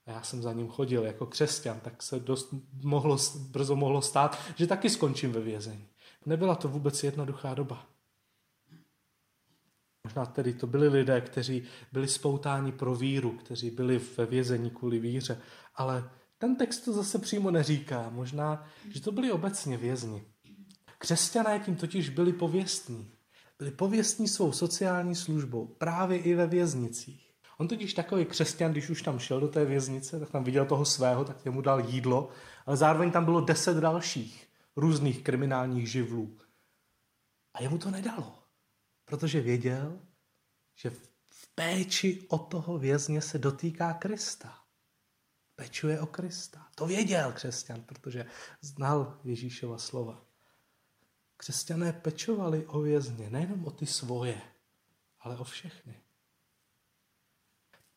A 0.07 0.11
já 0.11 0.23
jsem 0.23 0.43
za 0.43 0.53
ním 0.53 0.69
chodil 0.69 1.05
jako 1.05 1.27
křesťan, 1.27 1.81
tak 1.81 2.03
se 2.03 2.21
dost 2.21 2.55
mohlo, 2.83 3.19
brzo 3.51 3.77
mohlo 3.77 4.03
stát, 4.03 4.39
že 4.55 4.67
taky 4.67 4.91
skončím 4.91 5.33
ve 5.33 5.41
vězení. 5.41 5.89
Nebyla 6.27 6.55
to 6.55 6.69
vůbec 6.69 7.05
jednoduchá 7.05 7.55
doba. 7.55 7.96
Možná 10.07 10.27
tedy 10.27 10.55
to 10.55 10.67
byli 10.67 10.89
lidé, 10.89 11.21
kteří 11.21 11.63
byli 11.93 12.09
spoutáni 12.09 12.73
pro 12.73 12.95
víru, 12.95 13.31
kteří 13.31 13.71
byli 13.71 14.01
ve 14.17 14.27
vězení 14.27 14.71
kvůli 14.71 14.99
víře, 14.99 15.41
ale 15.75 16.11
ten 16.39 16.57
text 16.57 16.81
to 16.81 16.93
zase 16.93 17.19
přímo 17.19 17.51
neříká. 17.51 18.11
Možná, 18.11 18.65
že 18.95 19.01
to 19.01 19.13
byli 19.13 19.33
obecně 19.33 19.77
vězni. 19.77 20.25
Křesťané 20.99 21.59
tím 21.59 21.77
totiž 21.77 22.09
byli 22.09 22.33
pověstní. 22.33 23.11
Byli 23.59 23.71
pověstní 23.71 24.29
svou 24.29 24.53
sociální 24.53 25.15
službou 25.15 25.67
právě 25.67 26.19
i 26.19 26.35
ve 26.35 26.47
věznicích. 26.47 27.31
On 27.59 27.69
totiž 27.69 27.95
takový 27.95 28.25
křesťan, 28.25 28.73
když 28.73 28.91
už 28.91 29.03
tam 29.03 29.19
šel 29.19 29.41
do 29.41 29.49
té 29.49 29.65
věznice, 29.65 30.21
tak 30.21 30.31
tam 30.31 30.45
viděl 30.45 30.67
toho 30.67 30.85
svého, 30.85 31.25
tak 31.25 31.45
mu 31.45 31.61
dal 31.61 31.81
jídlo, 31.81 32.29
ale 32.67 32.77
zároveň 32.77 33.11
tam 33.11 33.25
bylo 33.25 33.41
deset 33.41 33.77
dalších 33.77 34.49
různých 34.77 35.23
kriminálních 35.23 35.91
živlů. 35.91 36.39
A 37.55 37.63
jemu 37.63 37.79
to 37.79 37.91
nedalo, 37.91 38.46
protože 39.07 39.41
věděl, 39.41 39.99
že 40.75 40.91
v 41.29 41.49
péči 41.55 42.27
o 42.29 42.39
toho 42.39 42.79
vězně 42.79 43.23
se 43.23 43.39
dotýká 43.39 43.93
Krista. 43.93 44.59
Pečuje 45.57 46.01
o 46.01 46.07
Krista. 46.07 46.67
To 46.75 46.87
věděl 46.87 47.33
křesťan, 47.33 47.83
protože 47.83 48.27
znal 48.61 49.21
Ježíšova 49.25 49.79
slova. 49.79 50.25
Křesťané 51.37 51.93
pečovali 51.93 52.67
o 52.67 52.81
vězně, 52.81 53.31
nejenom 53.31 53.65
o 53.65 53.71
ty 53.71 53.87
svoje, 53.87 54.41
ale 55.21 55.39
o 55.39 55.45
všechny. 55.45 56.01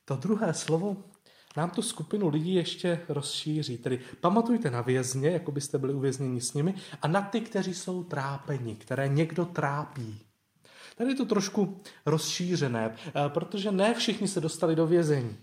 To 0.05 0.15
druhé 0.15 0.53
slovo 0.53 1.03
nám 1.57 1.69
tu 1.69 1.81
skupinu 1.81 2.29
lidí 2.29 2.53
ještě 2.53 3.05
rozšíří. 3.09 3.77
Tedy 3.77 3.97
pamatujte 4.21 4.71
na 4.71 4.81
vězně, 4.81 5.29
jako 5.29 5.51
byste 5.51 5.77
byli 5.77 5.93
uvězněni 5.93 6.41
s 6.41 6.53
nimi, 6.53 6.73
a 7.01 7.07
na 7.07 7.21
ty, 7.21 7.41
kteří 7.41 7.73
jsou 7.73 8.03
trápeni, 8.03 8.75
které 8.75 9.07
někdo 9.07 9.45
trápí. 9.45 10.28
Tady 10.99 11.11
je 11.11 11.15
to 11.15 11.25
trošku 11.25 11.81
rozšířené, 12.05 12.95
eh, 13.07 13.29
protože 13.29 13.71
ne 13.71 13.93
všichni 13.93 14.27
se 14.27 14.41
dostali 14.41 14.75
do 14.75 14.87
vězení. 14.87 15.37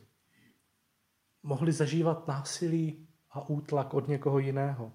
Mohli 1.42 1.72
zažívat 1.72 2.28
násilí 2.28 3.08
a 3.30 3.48
útlak 3.48 3.94
od 3.94 4.08
někoho 4.08 4.38
jiného. 4.38 4.92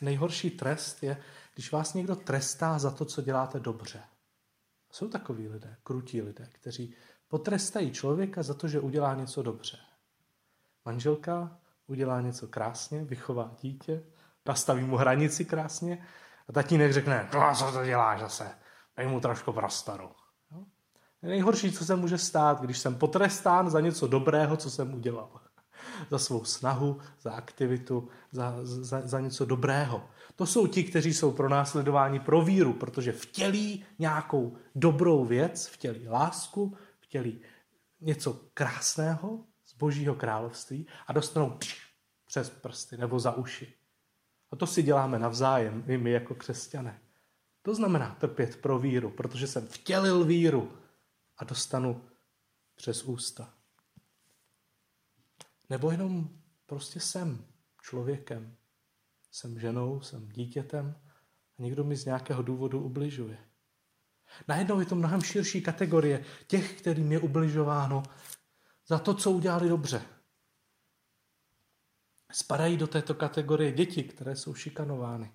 Nejhorší 0.00 0.50
trest 0.50 1.02
je, 1.02 1.22
když 1.54 1.72
vás 1.72 1.94
někdo 1.94 2.16
trestá 2.16 2.78
za 2.78 2.90
to, 2.90 3.04
co 3.04 3.22
děláte 3.22 3.60
dobře. 3.60 4.02
Jsou 4.92 5.08
takoví 5.08 5.48
lidé, 5.48 5.76
krutí 5.82 6.22
lidé, 6.22 6.48
kteří 6.52 6.94
potrestají 7.28 7.90
člověka 7.90 8.42
za 8.42 8.54
to, 8.54 8.68
že 8.68 8.80
udělá 8.80 9.14
něco 9.14 9.42
dobře. 9.42 9.78
Manželka 10.84 11.58
udělá 11.86 12.20
něco 12.20 12.48
krásně, 12.48 13.04
vychová 13.04 13.56
dítě, 13.60 14.02
nastaví 14.46 14.84
mu 14.84 14.96
hranici 14.96 15.44
krásně 15.44 16.06
a 16.48 16.52
tatínek 16.52 16.92
řekne, 16.92 17.28
no 17.34 17.54
co 17.54 17.72
to 17.72 17.84
děláš 17.84 18.20
zase, 18.20 18.50
dej 18.98 19.06
mu 19.06 19.20
trošku 19.20 19.52
prostoru. 19.52 20.10
Nejhorší, 21.22 21.72
co 21.72 21.84
se 21.84 21.96
může 21.96 22.18
stát, 22.18 22.60
když 22.60 22.78
jsem 22.78 22.94
potrestán 22.94 23.70
za 23.70 23.80
něco 23.80 24.06
dobrého, 24.06 24.56
co 24.56 24.70
jsem 24.70 24.94
udělal. 24.94 25.30
Za 26.10 26.18
svou 26.18 26.44
snahu, 26.44 26.98
za 27.20 27.32
aktivitu, 27.32 28.08
za, 28.32 28.54
za, 28.62 29.00
za 29.00 29.20
něco 29.20 29.44
dobrého. 29.44 30.08
To 30.36 30.46
jsou 30.46 30.66
ti, 30.66 30.84
kteří 30.84 31.14
jsou 31.14 31.32
pro 31.32 31.48
následování 31.48 32.20
pro 32.20 32.42
víru, 32.42 32.72
protože 32.72 33.12
vtělí 33.12 33.84
nějakou 33.98 34.56
dobrou 34.74 35.24
věc, 35.24 35.66
vtělí 35.66 36.08
lásku, 36.08 36.76
chtěli 37.00 37.40
něco 38.00 38.40
krásného 38.54 39.38
z 39.66 39.74
božího 39.74 40.14
království 40.14 40.86
a 41.06 41.12
dostanou 41.12 41.50
pš, 41.50 41.86
přes 42.26 42.50
prsty 42.50 42.96
nebo 42.96 43.20
za 43.20 43.32
uši. 43.32 43.74
A 44.50 44.56
to 44.56 44.66
si 44.66 44.82
děláme 44.82 45.18
navzájem, 45.18 45.84
i 45.86 45.98
my 45.98 46.10
jako 46.10 46.34
křesťané. 46.34 47.00
To 47.62 47.74
znamená 47.74 48.14
trpět 48.14 48.60
pro 48.60 48.78
víru, 48.78 49.10
protože 49.10 49.46
jsem 49.46 49.66
vtělil 49.66 50.24
víru 50.24 50.78
a 51.36 51.44
dostanu 51.44 52.08
přes 52.74 53.02
ústa. 53.02 53.54
Nebo 55.70 55.90
jenom 55.90 56.28
prostě 56.66 57.00
jsem 57.00 57.44
člověkem. 57.82 58.56
Jsem 59.30 59.58
ženou, 59.58 60.00
jsem 60.00 60.28
dítětem 60.28 61.00
a 61.58 61.62
někdo 61.62 61.84
mi 61.84 61.96
z 61.96 62.04
nějakého 62.04 62.42
důvodu 62.42 62.80
ubližuje. 62.80 63.38
Najednou 64.48 64.80
je 64.80 64.86
to 64.86 64.94
mnohem 64.94 65.20
širší 65.20 65.62
kategorie 65.62 66.24
těch, 66.46 66.78
kterým 66.80 67.12
je 67.12 67.18
ubližováno 67.18 68.02
za 68.86 68.98
to, 68.98 69.14
co 69.14 69.30
udělali 69.30 69.68
dobře. 69.68 70.02
Spadají 72.32 72.76
do 72.76 72.86
této 72.86 73.14
kategorie 73.14 73.72
děti, 73.72 74.02
které 74.02 74.36
jsou 74.36 74.54
šikanovány, 74.54 75.32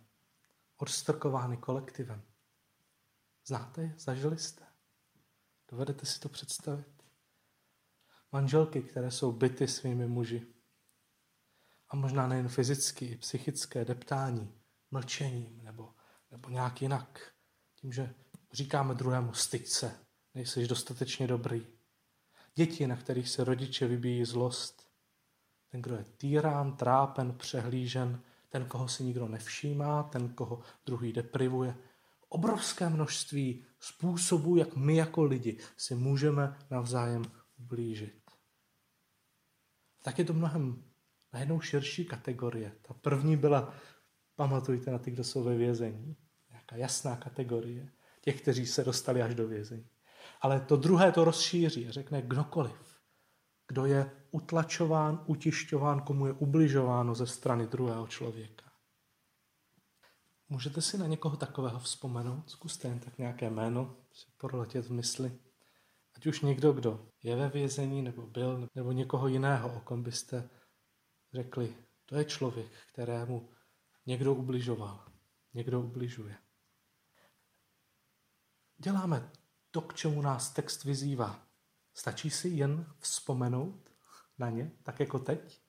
odstrkovány 0.84 1.58
kolektivem. 1.58 2.22
Znáte 3.48 3.82
je? 3.82 3.94
Zažili 3.98 4.38
jste? 4.38 4.66
Dovedete 5.72 6.06
si 6.06 6.20
to 6.20 6.30
představit? 6.30 7.04
Manželky, 8.32 8.82
které 8.82 9.12
jsou 9.12 9.32
byty 9.32 9.68
svými 9.68 10.08
muži. 10.08 10.48
A 11.90 11.96
možná 11.96 12.28
nejen 12.28 12.48
fyzicky, 12.48 13.06
i 13.06 13.18
psychické 13.18 13.86
deptání, 13.86 14.54
mlčením 14.92 15.64
nebo, 15.64 15.94
nebo 16.32 16.50
nějak 16.50 16.82
jinak. 16.82 17.34
Tím, 17.76 17.94
že 17.94 18.14
Říkáme 18.54 18.94
druhému, 18.94 19.34
styď 19.34 19.68
se, 19.68 20.00
nejsi 20.34 20.68
dostatečně 20.68 21.28
dobrý. 21.28 21.68
Děti, 22.56 22.88
na 22.88 22.96
kterých 22.96 23.30
se 23.30 23.44
rodiče 23.44 23.88
vybíjí 23.88 24.26
zlost. 24.26 24.90
Ten, 25.72 25.82
kdo 25.82 25.96
je 25.96 26.04
týrán, 26.04 26.78
trápen, 26.78 27.38
přehlížen, 27.38 28.22
ten, 28.54 28.66
koho 28.66 28.88
si 28.88 29.04
nikdo 29.04 29.28
nevšímá, 29.28 30.04
ten, 30.04 30.30
koho 30.30 30.62
druhý 30.86 31.14
deprivuje. 31.14 31.76
Obrovské 32.30 32.90
množství 32.90 33.66
způsobů, 33.80 34.56
jak 34.56 34.76
my 34.76 34.96
jako 34.96 35.24
lidi 35.24 35.58
si 35.78 35.96
můžeme 35.96 36.58
navzájem 36.72 37.24
ublížit. 37.60 38.22
Tak 40.04 40.20
je 40.20 40.26
to 40.26 40.34
mnohem 40.34 40.84
najednou 41.34 41.62
širší 41.62 42.06
kategorie. 42.06 42.72
Ta 42.82 42.94
první 42.94 43.38
byla, 43.38 43.74
pamatujte 44.36 44.92
na 44.92 45.00
ty, 45.00 45.12
kdo 45.12 45.24
jsou 45.24 45.44
ve 45.44 45.58
vězení 45.58 46.18
nějaká 46.50 46.76
jasná 46.76 47.16
kategorie 47.16 47.90
těch, 48.22 48.42
kteří 48.42 48.66
se 48.66 48.84
dostali 48.84 49.22
až 49.22 49.36
do 49.36 49.48
vězení. 49.48 49.90
Ale 50.42 50.60
to 50.60 50.78
druhé 50.78 51.12
to 51.12 51.24
rozšíří 51.24 51.88
a 51.88 51.92
řekne 51.92 52.22
kdokoliv, 52.22 53.00
kdo 53.68 53.86
je 53.86 54.12
utlačován, 54.34 55.24
utišťován, 55.26 56.02
komu 56.02 56.26
je 56.26 56.34
ubližováno 56.34 57.16
ze 57.16 57.28
strany 57.28 57.68
druhého 57.68 58.08
člověka. 58.08 58.72
Můžete 60.50 60.82
si 60.82 60.98
na 60.98 61.08
někoho 61.08 61.38
takového 61.38 61.80
vzpomenout? 61.80 62.50
Zkuste 62.50 62.88
jen 62.88 63.00
tak 63.00 63.18
nějaké 63.18 63.50
jméno 63.50 63.96
si 64.14 64.26
proletět 64.38 64.86
v 64.86 64.92
mysli. 64.92 65.40
Ať 66.16 66.26
už 66.26 66.42
někdo, 66.42 66.74
kdo 66.74 67.10
je 67.24 67.36
ve 67.36 67.50
vězení, 67.50 68.02
nebo 68.02 68.22
byl, 68.22 68.70
nebo 68.76 68.92
někoho 68.92 69.28
jiného, 69.28 69.78
o 69.78 69.80
kom 69.80 70.04
byste 70.04 70.50
řekli, 71.34 71.76
to 72.06 72.16
je 72.16 72.26
člověk, 72.26 72.72
kterému 72.94 73.50
někdo 74.06 74.34
ubližoval, 74.34 75.06
někdo 75.54 75.82
ubližuje. 75.82 76.38
Děláme 78.78 79.32
to, 79.72 79.82
k 79.82 79.94
čemu 79.94 80.22
nás 80.22 80.50
text 80.50 80.84
vyzývá. 80.84 81.40
Stačí 81.94 82.30
si 82.30 82.48
jen 82.48 82.94
vzpomenout 83.00 83.93
na 84.40 84.50
ně, 84.50 84.72
tak 84.84 85.00
jako 85.00 85.20
teď? 85.20 85.60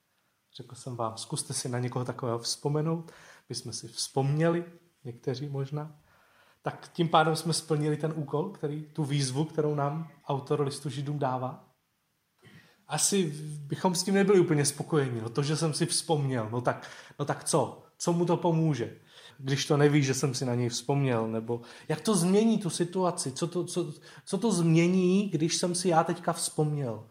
Řekl 0.56 0.74
jsem 0.74 0.96
vám, 0.96 1.16
zkuste 1.16 1.54
si 1.54 1.68
na 1.68 1.78
někoho 1.78 2.04
takového 2.04 2.38
vzpomenout. 2.38 3.12
My 3.48 3.54
jsme 3.54 3.72
si 3.72 3.88
vzpomněli, 3.88 4.64
někteří 5.04 5.48
možná. 5.48 6.00
Tak 6.62 6.90
tím 6.92 7.08
pádem 7.08 7.36
jsme 7.36 7.52
splnili 7.52 7.96
ten 7.96 8.12
úkol, 8.16 8.50
který, 8.50 8.82
tu 8.82 9.04
výzvu, 9.04 9.44
kterou 9.44 9.74
nám 9.74 10.10
autor 10.24 10.60
listu 10.60 10.88
Židům 10.88 11.18
dává. 11.18 11.74
Asi 12.86 13.32
bychom 13.66 13.94
s 13.94 14.02
tím 14.02 14.14
nebyli 14.14 14.40
úplně 14.40 14.64
spokojeni. 14.64 15.20
No 15.20 15.28
to, 15.28 15.42
že 15.42 15.56
jsem 15.56 15.74
si 15.74 15.86
vzpomněl, 15.86 16.48
no 16.50 16.60
tak, 16.60 16.90
no 17.18 17.24
tak 17.24 17.44
co? 17.44 17.82
Co 17.98 18.12
mu 18.12 18.26
to 18.26 18.36
pomůže? 18.36 19.00
když 19.38 19.66
to 19.66 19.76
neví, 19.76 20.02
že 20.02 20.14
jsem 20.14 20.34
si 20.34 20.44
na 20.44 20.54
něj 20.54 20.68
vzpomněl, 20.68 21.28
nebo 21.28 21.60
jak 21.88 22.00
to 22.00 22.14
změní 22.14 22.58
tu 22.58 22.70
situaci, 22.70 23.32
co 23.32 23.46
to, 23.46 23.64
co, 23.64 23.92
co 24.24 24.38
to 24.38 24.52
změní, 24.52 25.28
když 25.28 25.56
jsem 25.56 25.74
si 25.74 25.88
já 25.88 26.04
teďka 26.04 26.32
vzpomněl 26.32 27.04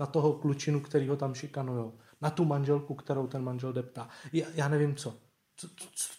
na 0.00 0.06
toho 0.06 0.32
klučinu, 0.32 0.80
který 0.80 1.08
ho 1.08 1.16
tam 1.16 1.34
šikanujou, 1.34 1.98
na 2.20 2.30
tu 2.30 2.44
manželku, 2.44 2.94
kterou 2.94 3.26
ten 3.26 3.44
manžel 3.44 3.72
deptá. 3.72 4.08
Já, 4.32 4.46
já 4.54 4.68
nevím 4.68 4.96
co. 4.96 5.16
Co, 5.56 5.68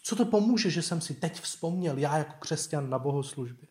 co. 0.02 0.16
to 0.16 0.24
pomůže, 0.24 0.70
že 0.70 0.82
jsem 0.82 1.00
si 1.00 1.14
teď 1.14 1.40
vzpomněl, 1.40 1.98
já 1.98 2.18
jako 2.18 2.32
křesťan 2.38 2.90
na 2.90 2.98
bohoslužbě? 2.98 3.68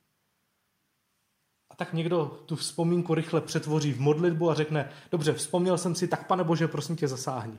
A 1.70 1.76
tak 1.76 1.94
někdo 1.94 2.26
tu 2.26 2.56
vzpomínku 2.56 3.16
rychle 3.16 3.42
přetvoří 3.42 3.94
v 3.94 4.00
modlitbu 4.00 4.50
a 4.50 4.54
řekne, 4.54 4.92
dobře, 5.12 5.34
vzpomněl 5.34 5.78
jsem 5.78 5.96
si, 5.96 6.08
tak 6.08 6.28
pane 6.28 6.44
Bože, 6.44 6.68
prosím 6.68 6.96
tě, 6.96 7.08
zasáhni. 7.08 7.58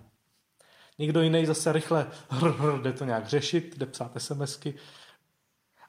Někdo 0.99 1.23
jiný 1.23 1.47
zase 1.47 1.73
rychle 1.73 2.11
hr, 2.29 2.49
hr, 2.51 2.83
jde 2.83 2.93
to 2.93 3.05
nějak 3.05 3.27
řešit, 3.27 3.79
jde 3.79 3.87
psát 3.87 4.13
SMSky. 4.19 4.75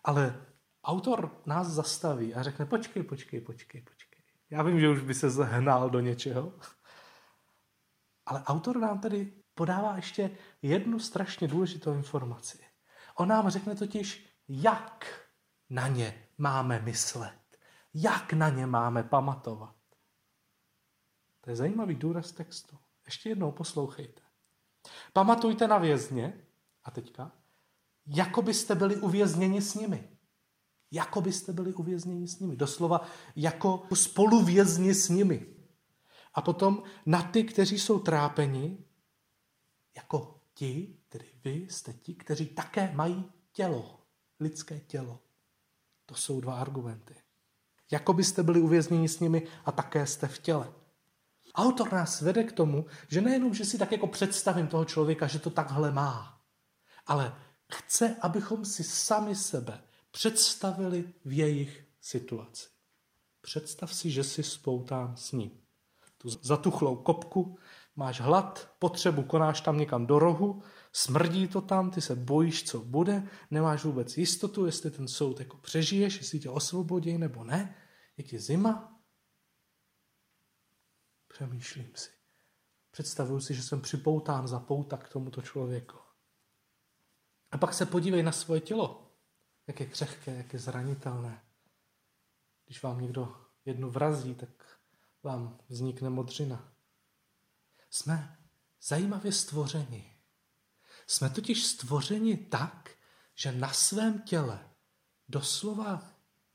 Ale 0.04 0.46
autor 0.84 1.42
nás 1.46 1.68
zastaví 1.68 2.34
a 2.34 2.44
řekne, 2.44 2.66
počkej, 2.66 3.04
počkej, 3.04 3.42
počkej, 3.42 3.82
počkej. 3.82 4.03
Já 4.54 4.64
vím, 4.64 4.80
že 4.80 4.90
už 4.90 5.02
by 5.02 5.14
se 5.14 5.30
zhnal 5.30 5.90
do 5.90 6.00
něčeho. 6.00 6.54
Ale 8.26 8.44
autor 8.44 8.78
nám 8.78 9.00
tady 9.00 9.34
podává 9.56 9.96
ještě 9.96 10.38
jednu 10.62 11.00
strašně 11.00 11.48
důležitou 11.48 11.94
informaci. 11.94 12.60
On 13.16 13.28
nám 13.28 13.50
řekne 13.50 13.76
totiž, 13.76 14.30
jak 14.48 15.22
na 15.70 15.88
ně 15.88 16.28
máme 16.38 16.80
myslet. 16.80 17.58
Jak 17.94 18.34
na 18.34 18.50
ně 18.50 18.66
máme 18.66 19.04
pamatovat. 19.04 19.76
To 21.42 21.50
je 21.50 21.56
zajímavý 21.56 21.96
důraz 21.96 22.32
textu. 22.32 22.78
Ještě 23.06 23.30
jednou 23.30 23.52
poslouchejte. 23.52 24.22
Pamatujte 25.14 25.68
na 25.68 25.78
vězně, 25.78 26.46
a 26.84 26.92
teďka, 26.92 27.32
jako 28.08 28.42
byste 28.42 28.76
byli 28.76 28.96
uvězněni 28.96 29.62
s 29.62 29.76
nimi. 29.76 30.13
Jako 30.94 31.22
byste 31.22 31.54
byli 31.54 31.74
uvězněni 31.74 32.28
s 32.28 32.40
nimi. 32.40 32.56
Doslova 32.56 33.02
jako 33.36 33.84
spoluvězni 33.94 34.94
s 34.94 35.10
nimi. 35.10 35.46
A 36.34 36.42
potom 36.42 36.84
na 37.06 37.22
ty, 37.22 37.44
kteří 37.44 37.80
jsou 37.80 38.00
trápeni, 38.00 38.78
jako 39.96 40.40
ti, 40.54 40.98
tedy 41.10 41.26
vy 41.44 41.68
jste 41.70 41.94
ti, 41.94 42.16
kteří 42.16 42.46
také 42.46 42.92
mají 42.94 43.32
tělo, 43.52 44.00
lidské 44.40 44.80
tělo. 44.80 45.20
To 46.06 46.16
jsou 46.16 46.42
dva 46.42 46.56
argumenty. 46.60 47.16
Jako 47.92 48.14
byste 48.14 48.44
byli 48.44 48.62
uvězněni 48.62 49.10
s 49.10 49.20
nimi 49.20 49.48
a 49.66 49.72
také 49.72 50.08
jste 50.08 50.28
v 50.28 50.40
těle. 50.40 50.74
Autor 51.56 51.94
nás 51.94 52.22
vede 52.22 52.44
k 52.44 52.52
tomu, 52.52 52.86
že 53.08 53.22
nejenom, 53.22 53.54
že 53.54 53.66
si 53.66 53.78
tak 53.78 53.92
jako 53.92 54.08
představím 54.08 54.68
toho 54.68 54.86
člověka, 54.86 55.28
že 55.28 55.40
to 55.40 55.50
takhle 55.50 55.92
má, 55.92 56.42
ale 57.06 57.36
chce, 57.74 58.16
abychom 58.22 58.66
si 58.66 58.84
sami 58.84 59.36
sebe 59.36 59.82
představili 60.14 61.14
v 61.26 61.38
jejich 61.38 61.86
situaci. 62.02 62.68
Představ 63.42 63.94
si, 63.94 64.12
že 64.12 64.24
jsi 64.24 64.44
spoután 64.44 65.18
s 65.18 65.32
ním. 65.32 65.52
Tu 66.18 66.30
zatuchlou 66.30 66.96
kopku, 66.96 67.58
máš 67.96 68.22
hlad, 68.22 68.76
potřebu, 68.80 69.24
konáš 69.24 69.62
tam 69.62 69.78
někam 69.78 70.06
do 70.06 70.20
rohu, 70.20 70.64
smrdí 70.92 71.48
to 71.48 71.62
tam, 71.62 71.92
ty 71.92 72.02
se 72.02 72.16
bojíš, 72.16 72.64
co 72.64 72.80
bude, 72.80 73.28
nemáš 73.52 73.84
vůbec 73.84 74.18
jistotu, 74.18 74.66
jestli 74.66 74.92
ten 74.92 75.08
soud 75.08 75.40
jako 75.40 75.58
přežiješ, 75.58 76.18
jestli 76.18 76.40
tě 76.40 76.50
osvobodí 76.50 77.18
nebo 77.18 77.44
ne, 77.44 77.76
je 78.18 78.24
ti 78.24 78.40
zima, 78.40 78.94
Přemýšlím 81.34 81.92
si. 81.96 82.10
Představuju 82.92 83.40
si, 83.40 83.54
že 83.54 83.64
jsem 83.64 83.82
připoután 83.82 84.48
za 84.48 84.60
pouta 84.60 84.98
k 84.98 85.10
tomuto 85.10 85.42
člověku. 85.42 85.98
A 87.52 87.58
pak 87.58 87.74
se 87.74 87.86
podívej 87.86 88.24
na 88.24 88.32
svoje 88.32 88.62
tělo. 88.62 89.13
Jak 89.68 89.80
je 89.80 89.86
křehké, 89.86 90.36
jak 90.36 90.54
je 90.54 90.60
zranitelné. 90.60 91.42
Když 92.66 92.84
vám 92.84 93.02
někdo 93.02 93.36
jednu 93.66 93.90
vrazí, 93.90 94.36
tak 94.36 94.80
vám 95.24 95.60
vznikne 95.70 96.10
modřina. 96.10 96.74
Jsme 97.90 98.38
zajímavě 98.82 99.32
stvořeni. 99.32 100.16
Jsme 101.08 101.30
totiž 101.30 101.66
stvořeni 101.66 102.38
tak, 102.38 102.90
že 103.36 103.52
na 103.52 103.74
svém 103.74 104.22
těle 104.22 104.70
doslova 105.30 106.14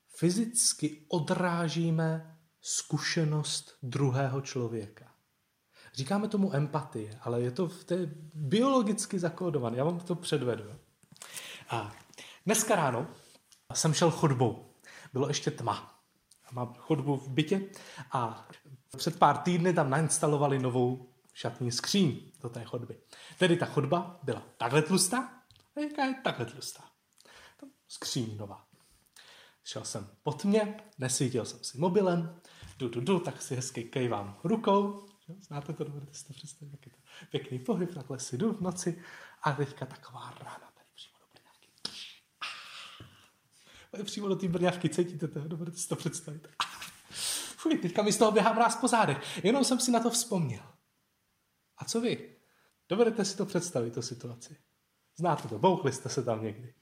fyzicky 0.08 1.06
odrážíme 1.08 2.38
zkušenost 2.60 3.78
druhého 3.82 4.40
člověka. 4.40 5.14
Říkáme 5.94 6.28
tomu 6.28 6.54
empatie, 6.54 7.18
ale 7.20 7.40
je 7.40 7.50
to 7.50 7.68
v 7.68 7.84
té 7.84 7.96
biologicky 8.34 9.18
zakódované. 9.18 9.76
Já 9.76 9.84
vám 9.84 10.00
to 10.00 10.14
předvedu. 10.14 10.64
A 11.68 11.96
dneska 12.48 12.76
ráno 12.76 13.06
jsem 13.74 13.94
šel 13.94 14.10
chodbou. 14.10 14.74
Bylo 15.12 15.28
ještě 15.28 15.50
tma. 15.50 16.00
Mám 16.52 16.74
chodbu 16.74 17.16
v 17.16 17.28
bytě 17.28 17.60
a 18.12 18.48
před 18.96 19.18
pár 19.18 19.38
týdny 19.38 19.72
tam 19.72 19.90
nainstalovali 19.90 20.58
novou 20.58 21.12
šatní 21.32 21.72
skříň 21.72 22.32
do 22.42 22.48
té 22.48 22.64
chodby. 22.64 23.00
Tedy 23.38 23.56
ta 23.56 23.66
chodba 23.66 24.20
byla 24.22 24.42
takhle 24.56 24.82
tlustá 24.82 25.32
a 25.76 25.80
jaká 25.80 26.04
je 26.04 26.14
takhle 26.24 26.46
tlustá. 26.46 26.84
Skříň 27.88 28.36
nová. 28.36 28.66
Šel 29.64 29.84
jsem 29.84 30.08
po 30.22 30.32
tmě, 30.32 30.80
nesvítil 30.98 31.44
jsem 31.44 31.64
si 31.64 31.78
mobilem, 31.78 32.40
du, 32.78 32.88
du, 32.88 33.00
du, 33.00 33.20
tak 33.20 33.42
si 33.42 33.56
hezky 33.56 33.84
kejvám 33.84 34.38
rukou. 34.44 35.06
Znáte 35.40 35.72
to, 35.72 35.84
dobře 35.84 36.06
si 36.12 36.26
to 36.26 36.32
představit, 36.32 36.86
jak 36.86 36.94
to 36.94 37.00
pěkný 37.30 37.58
pohyb, 37.58 37.94
takhle 37.94 38.18
si 38.18 38.38
jdu 38.38 38.52
v 38.52 38.60
noci 38.60 39.02
a 39.42 39.52
teďka 39.52 39.86
taková 39.86 40.20
rána 40.40 40.70
tady 40.74 40.86
přímo 40.94 41.18
do 41.20 41.26
brňavky. 41.32 41.68
Ah. 42.40 43.04
Přímo 44.04 44.28
do 44.28 44.36
té 44.36 44.48
brňavky, 44.48 44.88
cítíte 44.88 45.28
to, 45.28 45.40
dobře 45.40 45.72
si 45.72 45.88
to 45.88 45.96
představit. 45.96 46.48
Fuj, 47.56 47.78
teďka 47.78 48.02
mi 48.02 48.12
z 48.12 48.18
toho 48.18 48.32
běhám 48.32 48.58
ráz 48.58 48.76
po 48.76 48.88
zádech. 48.88 49.44
Jenom 49.44 49.64
jsem 49.64 49.80
si 49.80 49.90
na 49.90 50.00
to 50.00 50.10
vzpomněl. 50.10 50.62
A 51.78 51.84
co 51.84 52.00
vy? 52.00 52.36
Dovedete 52.88 53.24
si 53.24 53.36
to 53.36 53.46
představit, 53.46 53.94
tu 53.94 54.02
situaci. 54.02 54.56
Znáte 55.16 55.48
to, 55.48 55.58
bouchli 55.58 55.92
jste 55.92 56.08
se 56.08 56.22
tam 56.22 56.42
někdy. 56.42 56.74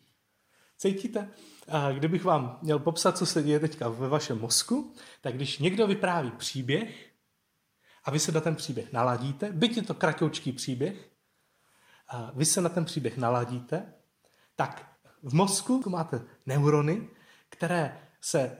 Cítíte? 0.78 1.30
A 1.68 1.92
kdybych 1.92 2.24
vám 2.24 2.58
měl 2.62 2.78
popsat, 2.78 3.18
co 3.18 3.26
se 3.26 3.42
děje 3.42 3.60
teďka 3.60 3.88
ve 3.88 4.08
vašem 4.08 4.40
mozku, 4.40 4.94
tak 5.20 5.34
když 5.34 5.58
někdo 5.58 5.86
vypráví 5.86 6.30
příběh 6.30 7.12
a 8.04 8.10
vy 8.10 8.18
se 8.18 8.32
na 8.32 8.40
ten 8.40 8.56
příběh 8.56 8.92
naladíte, 8.92 9.52
byť 9.52 9.76
je 9.76 9.82
to 9.82 9.94
kratoučký 9.94 10.52
příběh, 10.52 11.10
a 12.08 12.30
vy 12.34 12.44
se 12.44 12.60
na 12.60 12.68
ten 12.68 12.84
příběh 12.84 13.16
naladíte, 13.16 13.94
tak 14.56 14.95
v 15.26 15.34
mozku 15.34 15.82
máte 15.86 16.22
neurony, 16.46 17.08
které 17.48 17.98
se 18.20 18.56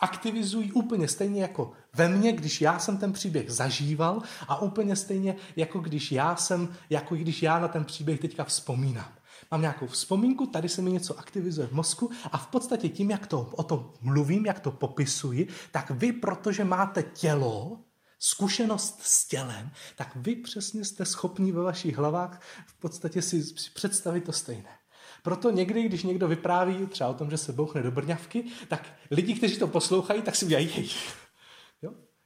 aktivizují 0.00 0.72
úplně 0.72 1.08
stejně 1.08 1.42
jako 1.42 1.72
ve 1.94 2.08
mně, 2.08 2.32
když 2.32 2.60
já 2.60 2.78
jsem 2.78 2.98
ten 2.98 3.12
příběh 3.12 3.50
zažíval 3.50 4.22
a 4.48 4.62
úplně 4.62 4.96
stejně 4.96 5.36
jako 5.56 5.78
když 5.78 6.12
já 6.12 6.36
jsem, 6.36 6.74
jako 6.90 7.14
když 7.14 7.42
já 7.42 7.58
na 7.58 7.68
ten 7.68 7.84
příběh 7.84 8.20
teďka 8.20 8.44
vzpomínám 8.44 9.12
mám 9.50 9.60
nějakou 9.60 9.86
vzpomínku, 9.86 10.46
tady 10.46 10.68
se 10.68 10.82
mi 10.82 10.90
něco 10.92 11.18
aktivizuje 11.18 11.66
v 11.66 11.72
mozku 11.72 12.10
a 12.32 12.38
v 12.38 12.46
podstatě 12.46 12.88
tím, 12.88 13.10
jak 13.10 13.26
to 13.26 13.50
o 13.52 13.62
tom 13.62 13.92
mluvím, 14.00 14.46
jak 14.46 14.60
to 14.60 14.70
popisuji, 14.70 15.48
tak 15.70 15.90
vy, 15.90 16.12
protože 16.12 16.64
máte 16.64 17.02
tělo, 17.02 17.80
zkušenost 18.18 19.00
s 19.02 19.26
tělem, 19.28 19.70
tak 19.96 20.16
vy 20.16 20.36
přesně 20.36 20.84
jste 20.84 21.04
schopni 21.04 21.52
ve 21.52 21.62
vašich 21.62 21.96
hlavách 21.96 22.40
v 22.66 22.74
podstatě 22.74 23.22
si 23.22 23.54
představit 23.74 24.24
to 24.24 24.32
stejné. 24.32 24.79
Proto 25.22 25.50
někdy, 25.50 25.82
když 25.82 26.02
někdo 26.02 26.28
vypráví 26.28 26.86
třeba 26.86 27.10
o 27.10 27.14
tom, 27.14 27.30
že 27.30 27.38
se 27.38 27.52
bouchne 27.52 27.82
do 27.82 27.90
brňavky, 27.90 28.44
tak 28.68 28.94
lidi, 29.10 29.34
kteří 29.34 29.58
to 29.58 29.66
poslouchají, 29.66 30.22
tak 30.22 30.36
si 30.36 30.44
udělají 30.44 30.70
jej. 30.76 30.90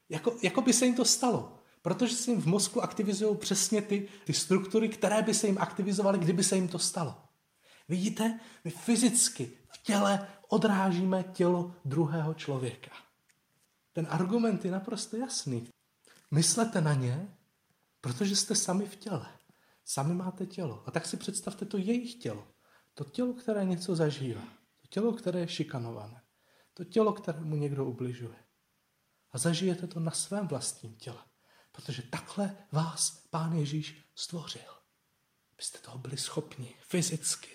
Jako, 0.09 0.37
jako 0.43 0.61
by 0.63 0.73
se 0.73 0.87
jim 0.87 0.95
to 0.95 1.05
stalo. 1.05 1.59
Protože 1.83 2.15
se 2.15 2.31
jim 2.31 2.41
v 2.41 2.47
mozku 2.47 2.83
aktivizují 2.83 3.37
přesně 3.37 3.83
ty, 3.83 4.09
ty 4.25 4.33
struktury, 4.33 4.89
které 4.89 5.23
by 5.23 5.35
se 5.35 5.47
jim 5.47 5.59
aktivizovaly, 5.59 6.19
kdyby 6.19 6.45
se 6.45 6.57
jim 6.57 6.69
to 6.69 6.79
stalo. 6.79 7.15
Vidíte, 7.89 8.41
my 8.65 8.71
fyzicky 8.71 9.53
v 9.69 9.79
těle 9.83 10.29
odrážíme 10.49 11.25
tělo 11.33 11.75
druhého 11.85 12.35
člověka. 12.35 12.91
Ten 13.93 14.07
argument 14.11 14.65
je 14.65 14.71
naprosto 14.71 15.17
jasný. 15.17 15.69
Myslete 16.31 16.81
na 16.81 16.95
ně, 16.95 17.29
protože 18.01 18.37
jste 18.37 18.55
sami 18.55 18.87
v 18.87 18.97
těle. 18.97 19.27
Sami 19.85 20.15
máte 20.15 20.47
tělo. 20.47 20.83
A 20.87 20.91
tak 20.91 21.07
si 21.07 21.17
představte 21.17 21.65
to 21.65 21.79
jejich 21.79 22.15
tělo. 22.15 22.47
To 22.95 23.05
tělo, 23.05 23.33
které 23.33 23.65
něco 23.65 23.97
zažívá. 23.97 24.43
To 24.81 24.87
tělo, 24.89 25.13
které 25.13 25.41
je 25.41 25.49
šikanované. 25.49 26.23
To 26.75 26.85
tělo, 26.85 27.13
kterému 27.13 27.57
někdo 27.57 27.85
ubližuje. 27.85 28.45
A 29.31 29.39
zažijete 29.39 29.87
to 29.87 30.01
na 30.01 30.11
svém 30.11 30.49
vlastním 30.49 30.97
těle. 30.97 31.25
Protože 31.73 32.03
takhle 32.03 32.57
vás 32.73 33.27
Pán 33.31 33.53
Ježíš 33.53 34.11
stvořil. 34.15 34.75
Abyste 35.53 35.79
toho 35.79 35.99
byli 35.99 36.17
schopni 36.17 36.75
fyzicky. 36.81 37.51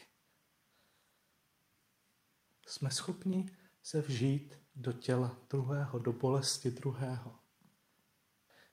Jsme 2.67 2.91
schopni 2.91 3.57
se 3.83 4.01
vžít 4.01 4.55
do 4.75 4.93
těla 4.93 5.37
druhého, 5.49 5.99
do 5.99 6.13
bolesti 6.13 6.71
druhého. 6.71 7.39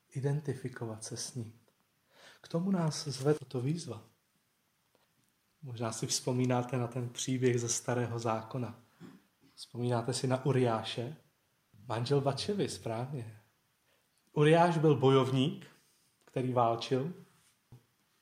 Identifikovat 0.08 1.04
se 1.04 1.16
s 1.16 1.34
ním. 1.34 1.60
K 2.40 2.48
tomu 2.48 2.70
nás 2.70 3.08
zve 3.08 3.34
toto 3.34 3.60
výzva. 3.60 4.15
Možná 5.66 5.92
si 5.92 6.06
vzpomínáte 6.06 6.76
na 6.76 6.86
ten 6.86 7.08
příběh 7.08 7.60
ze 7.60 7.68
starého 7.68 8.18
zákona. 8.18 8.74
Vzpomínáte 9.54 10.12
si 10.12 10.26
na 10.26 10.46
Uriáše? 10.46 11.16
Manžel 11.88 12.20
Bačevy, 12.20 12.68
správně. 12.68 13.40
Uriáš 14.32 14.78
byl 14.78 14.96
bojovník, 14.96 15.66
který 16.24 16.52
válčil. 16.52 17.12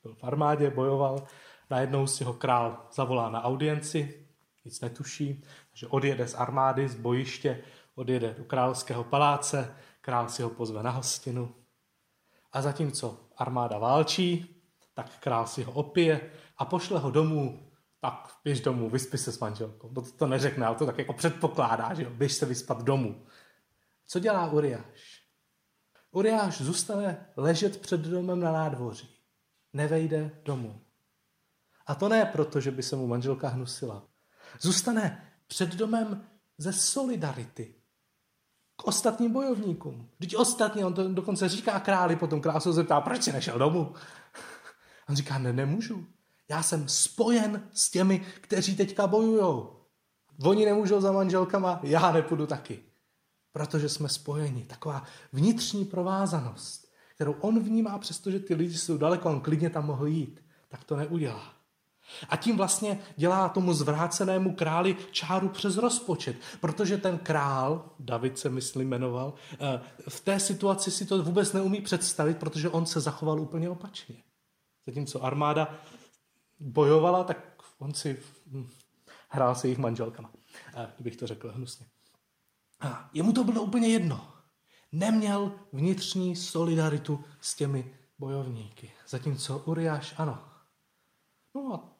Byl 0.02 0.14
v 0.14 0.24
armádě, 0.24 0.70
bojoval. 0.70 1.26
Najednou 1.70 2.06
si 2.06 2.24
ho 2.24 2.32
král 2.32 2.86
zavolá 2.92 3.30
na 3.30 3.44
audienci, 3.44 4.26
nic 4.64 4.80
netuší, 4.80 5.44
že 5.72 5.86
odjede 5.86 6.28
z 6.28 6.34
armády, 6.34 6.88
z 6.88 6.94
bojiště, 6.94 7.64
odjede 7.94 8.34
do 8.38 8.44
královského 8.44 9.04
paláce, 9.04 9.76
král 10.00 10.28
si 10.28 10.42
ho 10.42 10.50
pozve 10.50 10.82
na 10.82 10.90
hostinu. 10.90 11.54
A 12.52 12.62
zatímco 12.62 13.20
armáda 13.36 13.78
válčí, 13.78 14.62
tak 14.94 15.18
král 15.18 15.46
si 15.46 15.62
ho 15.62 15.72
opije 15.72 16.30
a 16.58 16.64
pošle 16.64 17.00
ho 17.00 17.10
domů, 17.10 17.70
tak 18.00 18.30
běž 18.44 18.60
domů, 18.60 18.90
vyspí 18.90 19.18
se 19.18 19.32
s 19.32 19.38
manželkou. 19.38 19.88
To, 19.88 20.02
to 20.02 20.26
neřekne, 20.26 20.66
ale 20.66 20.76
to 20.76 20.86
tak 20.86 20.98
jako 20.98 21.12
předpokládá, 21.12 21.94
že 21.94 22.02
jo, 22.02 22.10
běž 22.10 22.32
se 22.32 22.46
vyspat 22.46 22.82
domů. 22.82 23.26
Co 24.06 24.18
dělá 24.18 24.50
Uriáš? 24.50 25.24
Uriáš 26.10 26.60
zůstane 26.60 27.26
ležet 27.36 27.80
před 27.80 28.00
domem 28.00 28.40
na 28.40 28.52
nádvoří. 28.52 29.08
Nevejde 29.72 30.40
domů. 30.44 30.80
A 31.86 31.94
to 31.94 32.08
ne 32.08 32.24
proto, 32.24 32.60
že 32.60 32.70
by 32.70 32.82
se 32.82 32.96
mu 32.96 33.06
manželka 33.06 33.48
hnusila. 33.48 34.08
Zůstane 34.60 35.32
před 35.46 35.74
domem 35.74 36.26
ze 36.58 36.72
solidarity 36.72 37.74
k 38.76 38.86
ostatním 38.86 39.32
bojovníkům. 39.32 40.10
Vždyť 40.18 40.36
ostatní, 40.36 40.84
on 40.84 40.94
to 40.94 41.14
dokonce 41.14 41.48
říká 41.48 41.80
králi, 41.80 42.16
potom 42.16 42.40
král 42.40 42.60
se 42.60 42.72
zeptá, 42.72 43.00
proč 43.00 43.22
jsi 43.22 43.32
nešel 43.32 43.58
domů? 43.58 43.94
On 45.08 45.16
říká, 45.16 45.38
ne, 45.38 45.52
nemůžu. 45.52 46.06
Já 46.48 46.62
jsem 46.62 46.88
spojen 46.88 47.68
s 47.72 47.90
těmi, 47.90 48.26
kteří 48.40 48.76
teďka 48.76 49.06
bojujou. 49.06 49.70
Oni 50.42 50.64
nemůžou 50.64 51.00
za 51.00 51.12
manželkama, 51.12 51.80
já 51.82 52.12
nepůjdu 52.12 52.46
taky. 52.46 52.82
Protože 53.52 53.88
jsme 53.88 54.08
spojeni. 54.08 54.64
Taková 54.64 55.04
vnitřní 55.32 55.84
provázanost, 55.84 56.88
kterou 57.14 57.32
on 57.32 57.60
vnímá, 57.60 57.98
přestože 57.98 58.40
ty 58.40 58.54
lidi 58.54 58.78
jsou 58.78 58.98
daleko, 58.98 59.30
on 59.30 59.40
klidně 59.40 59.70
tam 59.70 59.86
mohl 59.86 60.06
jít, 60.06 60.44
tak 60.68 60.84
to 60.84 60.96
neudělá. 60.96 61.54
A 62.28 62.36
tím 62.36 62.56
vlastně 62.56 62.98
dělá 63.16 63.48
tomu 63.48 63.72
zvrácenému 63.72 64.54
králi 64.54 64.96
čáru 65.10 65.48
přes 65.48 65.76
rozpočet, 65.76 66.36
protože 66.60 66.98
ten 66.98 67.18
král, 67.18 67.90
David 67.98 68.38
se 68.38 68.50
myslím 68.50 68.88
jmenoval, 68.88 69.34
eh, 69.60 69.80
v 70.08 70.20
té 70.20 70.40
situaci 70.40 70.90
si 70.90 71.06
to 71.06 71.22
vůbec 71.22 71.52
neumí 71.52 71.80
představit, 71.80 72.38
protože 72.38 72.68
on 72.68 72.86
se 72.86 73.00
zachoval 73.00 73.40
úplně 73.40 73.70
opačně. 73.70 74.16
Zatímco 74.86 75.24
armáda 75.24 75.78
bojovala, 76.60 77.24
tak 77.24 77.62
on 77.78 77.94
si 77.94 78.22
hm, 78.46 78.68
hrál 79.28 79.54
se 79.54 79.66
jejich 79.66 79.78
manželkama, 79.78 80.32
kdybych 80.96 81.16
to 81.16 81.26
řekl 81.26 81.52
hnusně. 81.52 81.86
A 82.80 83.10
jemu 83.12 83.32
to 83.32 83.44
bylo 83.44 83.62
úplně 83.62 83.88
jedno. 83.88 84.34
Neměl 84.92 85.52
vnitřní 85.72 86.36
solidaritu 86.36 87.24
s 87.40 87.54
těmi 87.54 87.98
bojovníky. 88.18 88.92
Zatímco 89.08 89.58
Uriáš 89.58 90.14
ano. 90.18 90.48
No 91.54 91.74
a 91.74 91.94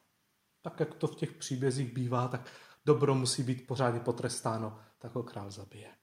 tak 0.61 0.79
jak 0.79 0.93
to 0.93 1.07
v 1.07 1.15
těch 1.15 1.31
příbězích 1.31 1.93
bývá, 1.93 2.27
tak 2.27 2.51
dobro 2.85 3.15
musí 3.15 3.43
být 3.43 3.67
pořádně 3.67 3.99
potrestáno, 3.99 4.79
tak 4.97 5.15
ho 5.15 5.23
král 5.23 5.51
zabije. 5.51 5.95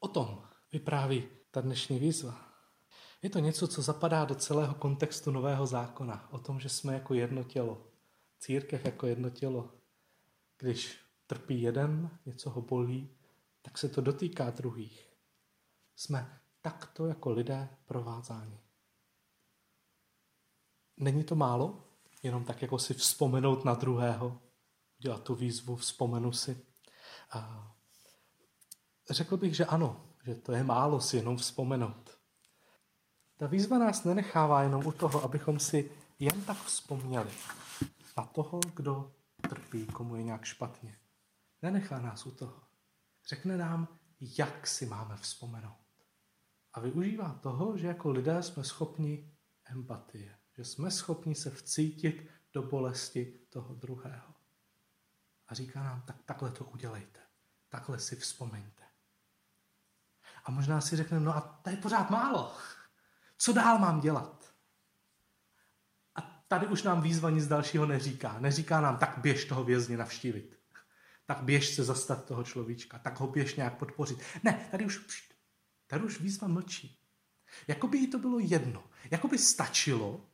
O 0.00 0.08
tom 0.08 0.42
vypráví 0.72 1.28
ta 1.50 1.60
dnešní 1.60 1.98
výzva. 1.98 2.47
Je 3.22 3.30
to 3.30 3.38
něco, 3.38 3.68
co 3.68 3.82
zapadá 3.82 4.24
do 4.24 4.34
celého 4.34 4.74
kontextu 4.74 5.30
Nového 5.30 5.66
zákona. 5.66 6.28
O 6.32 6.38
tom, 6.38 6.60
že 6.60 6.68
jsme 6.68 6.94
jako 6.94 7.14
jedno 7.14 7.44
tělo. 7.44 7.86
Církev 8.38 8.84
jako 8.84 9.06
jedno 9.06 9.30
tělo. 9.30 9.70
Když 10.58 10.98
trpí 11.26 11.62
jeden, 11.62 12.10
něco 12.26 12.50
ho 12.50 12.62
bolí, 12.62 13.10
tak 13.62 13.78
se 13.78 13.88
to 13.88 14.00
dotýká 14.00 14.50
druhých. 14.50 15.08
Jsme 15.96 16.40
takto 16.60 17.06
jako 17.06 17.30
lidé 17.30 17.68
provázáni. 17.86 18.60
Není 20.96 21.24
to 21.24 21.34
málo? 21.34 21.88
jenom 22.22 22.44
tak 22.44 22.62
jako 22.62 22.78
si 22.78 22.94
vzpomenout 22.94 23.64
na 23.64 23.74
druhého, 23.74 24.40
dělat 24.98 25.22
tu 25.22 25.34
výzvu, 25.34 25.76
vzpomenu 25.76 26.32
si. 26.32 26.66
A 27.30 27.72
řekl 29.10 29.36
bych, 29.36 29.56
že 29.56 29.64
ano, 29.64 30.04
že 30.24 30.34
to 30.34 30.52
je 30.52 30.64
málo 30.64 31.00
si 31.00 31.16
jenom 31.16 31.36
vzpomenout. 31.36 32.17
Ta 33.38 33.46
výzva 33.46 33.78
nás 33.78 34.04
nenechává 34.04 34.62
jenom 34.62 34.86
u 34.86 34.92
toho, 34.92 35.24
abychom 35.24 35.60
si 35.60 35.90
jen 36.18 36.44
tak 36.44 36.56
vzpomněli 36.56 37.30
na 38.16 38.24
toho, 38.24 38.60
kdo 38.74 39.12
trpí, 39.48 39.86
komu 39.86 40.16
je 40.16 40.22
nějak 40.22 40.44
špatně. 40.44 40.98
Nenechá 41.62 42.00
nás 42.00 42.26
u 42.26 42.30
toho. 42.30 42.60
Řekne 43.28 43.56
nám, 43.56 43.88
jak 44.20 44.66
si 44.66 44.86
máme 44.86 45.16
vzpomenout. 45.16 45.86
A 46.72 46.80
využívá 46.80 47.38
toho, 47.42 47.76
že 47.78 47.86
jako 47.86 48.10
lidé 48.10 48.42
jsme 48.42 48.64
schopni 48.64 49.30
empatie 49.64 50.38
že 50.58 50.64
jsme 50.64 50.90
schopni 50.90 51.34
se 51.34 51.50
vcítit 51.50 52.30
do 52.52 52.62
bolesti 52.62 53.40
toho 53.48 53.74
druhého. 53.74 54.34
A 55.48 55.54
říká 55.54 55.82
nám, 55.82 56.02
tak 56.02 56.16
takhle 56.24 56.50
to 56.50 56.64
udělejte. 56.64 57.20
Takhle 57.68 57.98
si 57.98 58.16
vzpomeňte. 58.16 58.84
A 60.44 60.50
možná 60.50 60.80
si 60.80 60.96
řekneme, 60.96 61.24
no 61.24 61.36
a 61.36 61.40
to 61.40 61.70
je 61.70 61.76
pořád 61.76 62.10
málo. 62.10 62.56
Co 63.38 63.52
dál 63.52 63.78
mám 63.78 64.00
dělat? 64.00 64.54
A 66.14 66.20
tady 66.48 66.66
už 66.66 66.82
nám 66.82 67.02
výzva 67.02 67.30
nic 67.30 67.46
dalšího 67.46 67.86
neříká. 67.86 68.36
Neříká 68.40 68.80
nám, 68.80 68.96
tak 68.96 69.18
běž 69.18 69.44
toho 69.44 69.64
vězně 69.64 69.96
navštívit. 69.96 70.58
Tak 71.26 71.42
běž 71.42 71.74
se 71.74 71.84
zastat 71.84 72.24
toho 72.24 72.44
človíčka. 72.44 72.98
Tak 72.98 73.20
ho 73.20 73.26
běž 73.26 73.54
nějak 73.54 73.78
podpořit. 73.78 74.18
Ne, 74.42 74.68
tady 74.70 74.84
už, 74.84 75.00
tady 75.86 76.04
už 76.04 76.20
výzva 76.20 76.48
mlčí. 76.48 76.98
Jakoby 77.68 77.98
jí 77.98 78.06
to 78.06 78.18
bylo 78.18 78.38
jedno. 78.38 78.84
Jakoby 79.10 79.38
stačilo, 79.38 80.26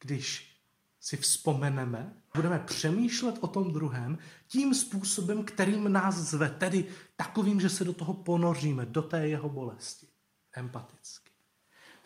když 0.00 0.56
si 1.00 1.16
vzpomeneme, 1.16 2.22
budeme 2.34 2.58
přemýšlet 2.58 3.38
o 3.40 3.46
tom 3.46 3.72
druhém 3.72 4.18
tím 4.46 4.74
způsobem, 4.74 5.44
kterým 5.44 5.92
nás 5.92 6.14
zve, 6.14 6.50
tedy 6.50 6.88
takovým, 7.16 7.60
že 7.60 7.70
se 7.70 7.84
do 7.84 7.92
toho 7.92 8.14
ponoříme, 8.14 8.86
do 8.86 9.02
té 9.02 9.28
jeho 9.28 9.48
bolesti. 9.48 10.06
Empaticky. 10.52 11.25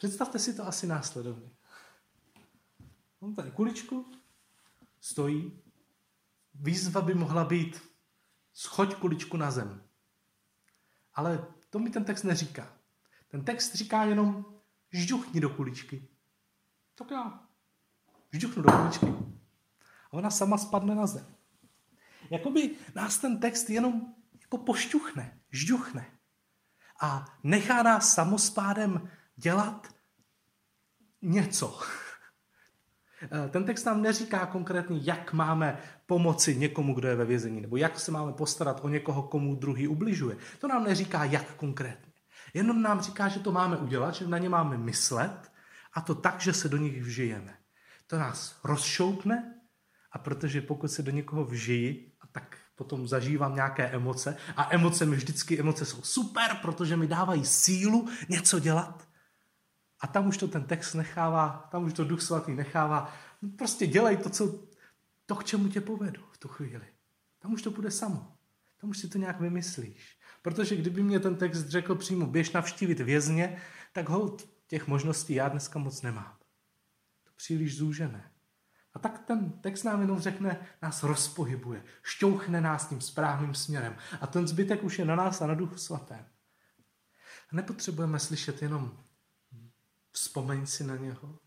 Představte 0.00 0.38
si 0.38 0.54
to 0.54 0.66
asi 0.66 0.86
následovně. 0.86 1.50
On 3.18 3.34
tady 3.34 3.50
kuličku, 3.50 4.12
stojí, 5.00 5.62
výzva 6.54 7.00
by 7.00 7.14
mohla 7.14 7.44
být 7.44 7.82
schoď 8.52 8.94
kuličku 8.94 9.36
na 9.36 9.50
zem. 9.50 9.82
Ale 11.14 11.46
to 11.70 11.78
mi 11.78 11.90
ten 11.90 12.04
text 12.04 12.22
neříká. 12.22 12.76
Ten 13.28 13.44
text 13.44 13.74
říká 13.74 14.04
jenom 14.04 14.44
žduchni 14.90 15.40
do 15.40 15.50
kuličky. 15.50 16.08
Tak 16.94 17.10
já 17.10 17.48
vžduchnu 18.30 18.62
do 18.62 18.72
kuličky 18.72 19.06
a 20.10 20.12
ona 20.12 20.30
sama 20.30 20.58
spadne 20.58 20.94
na 20.94 21.06
zem. 21.06 21.26
Jakoby 22.30 22.76
nás 22.94 23.18
ten 23.18 23.40
text 23.40 23.70
jenom 23.70 24.14
jako 24.42 24.58
pošťuchne, 24.58 25.40
žduchne 25.50 26.18
a 27.00 27.38
nechá 27.42 27.82
nás 27.82 28.14
samospádem 28.14 29.10
dělat 29.40 29.88
něco. 31.22 31.80
Eh, 33.22 33.48
ten 33.48 33.64
text 33.64 33.84
nám 33.84 34.02
neříká 34.02 34.46
konkrétně, 34.46 35.00
jak 35.02 35.32
máme 35.32 35.78
pomoci 36.06 36.56
někomu, 36.56 36.94
kdo 36.94 37.08
je 37.08 37.16
ve 37.16 37.24
vězení, 37.24 37.60
nebo 37.60 37.76
jak 37.76 38.00
se 38.00 38.12
máme 38.12 38.32
postarat 38.32 38.80
o 38.82 38.88
někoho, 38.88 39.22
komu 39.22 39.54
druhý 39.54 39.88
ubližuje. 39.88 40.36
To 40.58 40.68
nám 40.68 40.84
neříká, 40.84 41.24
jak 41.24 41.54
konkrétně. 41.54 42.12
Jenom 42.54 42.82
nám 42.82 43.00
říká, 43.00 43.28
že 43.28 43.40
to 43.40 43.52
máme 43.52 43.76
udělat, 43.76 44.14
že 44.14 44.26
na 44.26 44.38
ně 44.38 44.48
máme 44.48 44.78
myslet 44.78 45.52
a 45.94 46.00
to 46.00 46.14
tak, 46.14 46.40
že 46.40 46.52
se 46.52 46.68
do 46.68 46.76
nich 46.76 47.02
vžijeme. 47.02 47.58
To 48.06 48.18
nás 48.18 48.56
rozšoupne 48.64 49.54
a 50.12 50.18
protože 50.18 50.60
pokud 50.60 50.88
se 50.88 51.02
do 51.02 51.10
někoho 51.10 51.44
vžijí, 51.44 52.12
tak 52.32 52.56
potom 52.74 53.08
zažívám 53.08 53.54
nějaké 53.54 53.86
emoce 53.86 54.36
a 54.56 54.74
emoce 54.74 55.06
mi 55.06 55.16
vždycky, 55.16 55.60
emoce 55.60 55.84
jsou 55.84 56.02
super, 56.02 56.58
protože 56.62 56.96
mi 56.96 57.06
dávají 57.06 57.44
sílu 57.44 58.08
něco 58.28 58.58
dělat. 58.58 59.09
A 60.00 60.06
tam 60.06 60.26
už 60.26 60.36
to 60.36 60.48
ten 60.48 60.64
text 60.64 60.94
nechává, 60.94 61.68
tam 61.70 61.84
už 61.84 61.92
to 61.92 62.04
Duch 62.04 62.22
Svatý 62.22 62.54
nechává. 62.54 63.14
Prostě 63.58 63.86
dělej 63.86 64.16
to, 64.16 64.30
co, 64.30 64.58
to, 65.26 65.36
k 65.36 65.44
čemu 65.44 65.68
tě 65.68 65.80
povedu 65.80 66.22
v 66.32 66.38
tu 66.38 66.48
chvíli. 66.48 66.86
Tam 67.38 67.52
už 67.52 67.62
to 67.62 67.70
bude 67.70 67.90
samo. 67.90 68.36
Tam 68.80 68.90
už 68.90 68.98
si 68.98 69.08
to 69.08 69.18
nějak 69.18 69.40
vymyslíš. 69.40 70.18
Protože 70.42 70.76
kdyby 70.76 71.02
mě 71.02 71.20
ten 71.20 71.36
text 71.36 71.68
řekl 71.68 71.94
přímo, 71.94 72.26
běž 72.26 72.52
navštívit 72.52 73.00
vězně, 73.00 73.62
tak 73.92 74.08
hold, 74.08 74.48
těch 74.66 74.86
možností 74.86 75.34
já 75.34 75.48
dneska 75.48 75.78
moc 75.78 76.02
nemám. 76.02 76.36
To 77.24 77.30
příliš 77.36 77.76
zúžené. 77.76 78.30
A 78.94 78.98
tak 78.98 79.18
ten 79.18 79.52
text 79.52 79.84
nám 79.84 80.00
jenom 80.00 80.20
řekne, 80.20 80.66
nás 80.82 81.02
rozpohybuje, 81.02 81.84
šťouchne 82.02 82.60
nás 82.60 82.88
tím 82.88 83.00
správným 83.00 83.54
směrem. 83.54 83.96
A 84.20 84.26
ten 84.26 84.48
zbytek 84.48 84.84
už 84.84 84.98
je 84.98 85.04
na 85.04 85.16
nás 85.16 85.42
a 85.42 85.46
na 85.46 85.54
duchu 85.54 85.76
svatém. 85.76 86.26
A 87.52 87.56
nepotřebujeme 87.56 88.18
slyšet 88.18 88.62
jenom 88.62 88.98
vzpomeň 90.12 90.66
si 90.66 90.84
na 90.84 90.96
něho, 90.96 91.38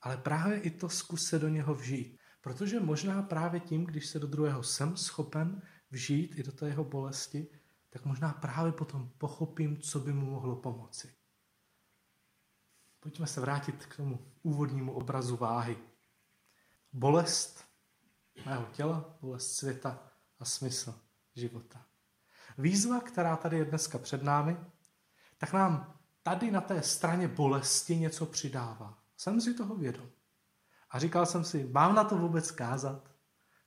ale 0.00 0.16
právě 0.16 0.60
i 0.60 0.70
to 0.70 0.88
zkus 0.88 1.28
se 1.28 1.38
do 1.38 1.48
něho 1.48 1.74
vžít. 1.74 2.18
Protože 2.40 2.80
možná 2.80 3.22
právě 3.22 3.60
tím, 3.60 3.84
když 3.84 4.06
se 4.06 4.18
do 4.18 4.26
druhého 4.26 4.62
jsem 4.62 4.96
schopen 4.96 5.62
vžít 5.90 6.38
i 6.38 6.42
do 6.42 6.52
té 6.52 6.68
jeho 6.68 6.84
bolesti, 6.84 7.46
tak 7.90 8.04
možná 8.04 8.32
právě 8.32 8.72
potom 8.72 9.10
pochopím, 9.18 9.80
co 9.80 10.00
by 10.00 10.12
mu 10.12 10.30
mohlo 10.30 10.56
pomoci. 10.56 11.14
Pojďme 13.00 13.26
se 13.26 13.40
vrátit 13.40 13.86
k 13.86 13.96
tomu 13.96 14.32
úvodnímu 14.42 14.92
obrazu 14.92 15.36
váhy. 15.36 15.78
Bolest 16.92 17.64
mého 18.46 18.66
těla, 18.66 19.18
bolest 19.20 19.56
světa 19.56 20.12
a 20.38 20.44
smysl 20.44 20.94
života. 21.34 21.86
Výzva, 22.58 23.00
která 23.00 23.36
tady 23.36 23.58
je 23.58 23.64
dneska 23.64 23.98
před 23.98 24.22
námi, 24.22 24.56
tak 25.38 25.52
nám 25.52 25.95
tady 26.26 26.50
na 26.50 26.60
té 26.60 26.82
straně 26.82 27.28
bolesti 27.28 27.96
něco 27.96 28.26
přidává. 28.26 28.98
Jsem 29.16 29.40
si 29.40 29.54
toho 29.54 29.76
vědom. 29.76 30.10
A 30.90 30.98
říkal 30.98 31.26
jsem 31.26 31.44
si, 31.44 31.68
mám 31.72 31.94
na 31.94 32.04
to 32.04 32.18
vůbec 32.18 32.50
kázat? 32.50 33.10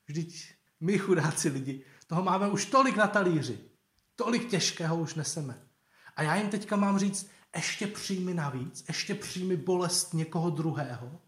Vždyť 0.07 0.53
my 0.79 0.97
chudáci 0.97 1.49
lidi, 1.49 1.85
toho 2.07 2.23
máme 2.23 2.49
už 2.49 2.65
tolik 2.65 2.95
na 2.95 3.07
talíři. 3.07 3.59
Tolik 4.15 4.49
těžkého 4.49 4.97
už 4.97 5.15
neseme. 5.15 5.67
A 6.15 6.23
já 6.23 6.35
jim 6.35 6.49
teďka 6.49 6.75
mám 6.75 6.99
říct, 6.99 7.29
ještě 7.55 7.87
přijmi 7.87 8.33
navíc, 8.33 8.83
ještě 8.87 9.15
přijmi 9.15 9.57
bolest 9.57 10.13
někoho 10.13 10.49
druhého, 10.49 11.21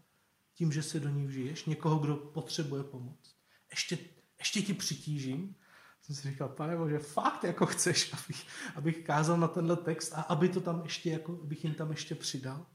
tím, 0.54 0.72
že 0.72 0.82
se 0.82 1.00
do 1.00 1.08
ní 1.08 1.26
vžiješ, 1.26 1.64
někoho, 1.64 1.98
kdo 1.98 2.16
potřebuje 2.16 2.84
pomoc. 2.84 3.36
Ještě, 3.70 3.98
ještě 4.38 4.62
ti 4.62 4.74
přitížím. 4.74 5.54
Jsem 6.02 6.16
si 6.16 6.30
říkal, 6.30 6.48
pane 6.48 6.76
Bože, 6.76 6.98
fakt 6.98 7.44
jako 7.44 7.66
chceš, 7.66 8.12
abych, 8.24 8.46
abych 8.76 9.04
kázal 9.04 9.36
na 9.36 9.48
tenhle 9.48 9.76
text 9.76 10.12
a 10.12 10.22
aby 10.22 10.48
to 10.48 10.60
tam 10.60 10.82
ještě, 10.82 11.10
jako, 11.10 11.38
abych 11.42 11.64
jim 11.64 11.74
tam 11.74 11.90
ještě 11.90 12.14
přidal. 12.14 12.66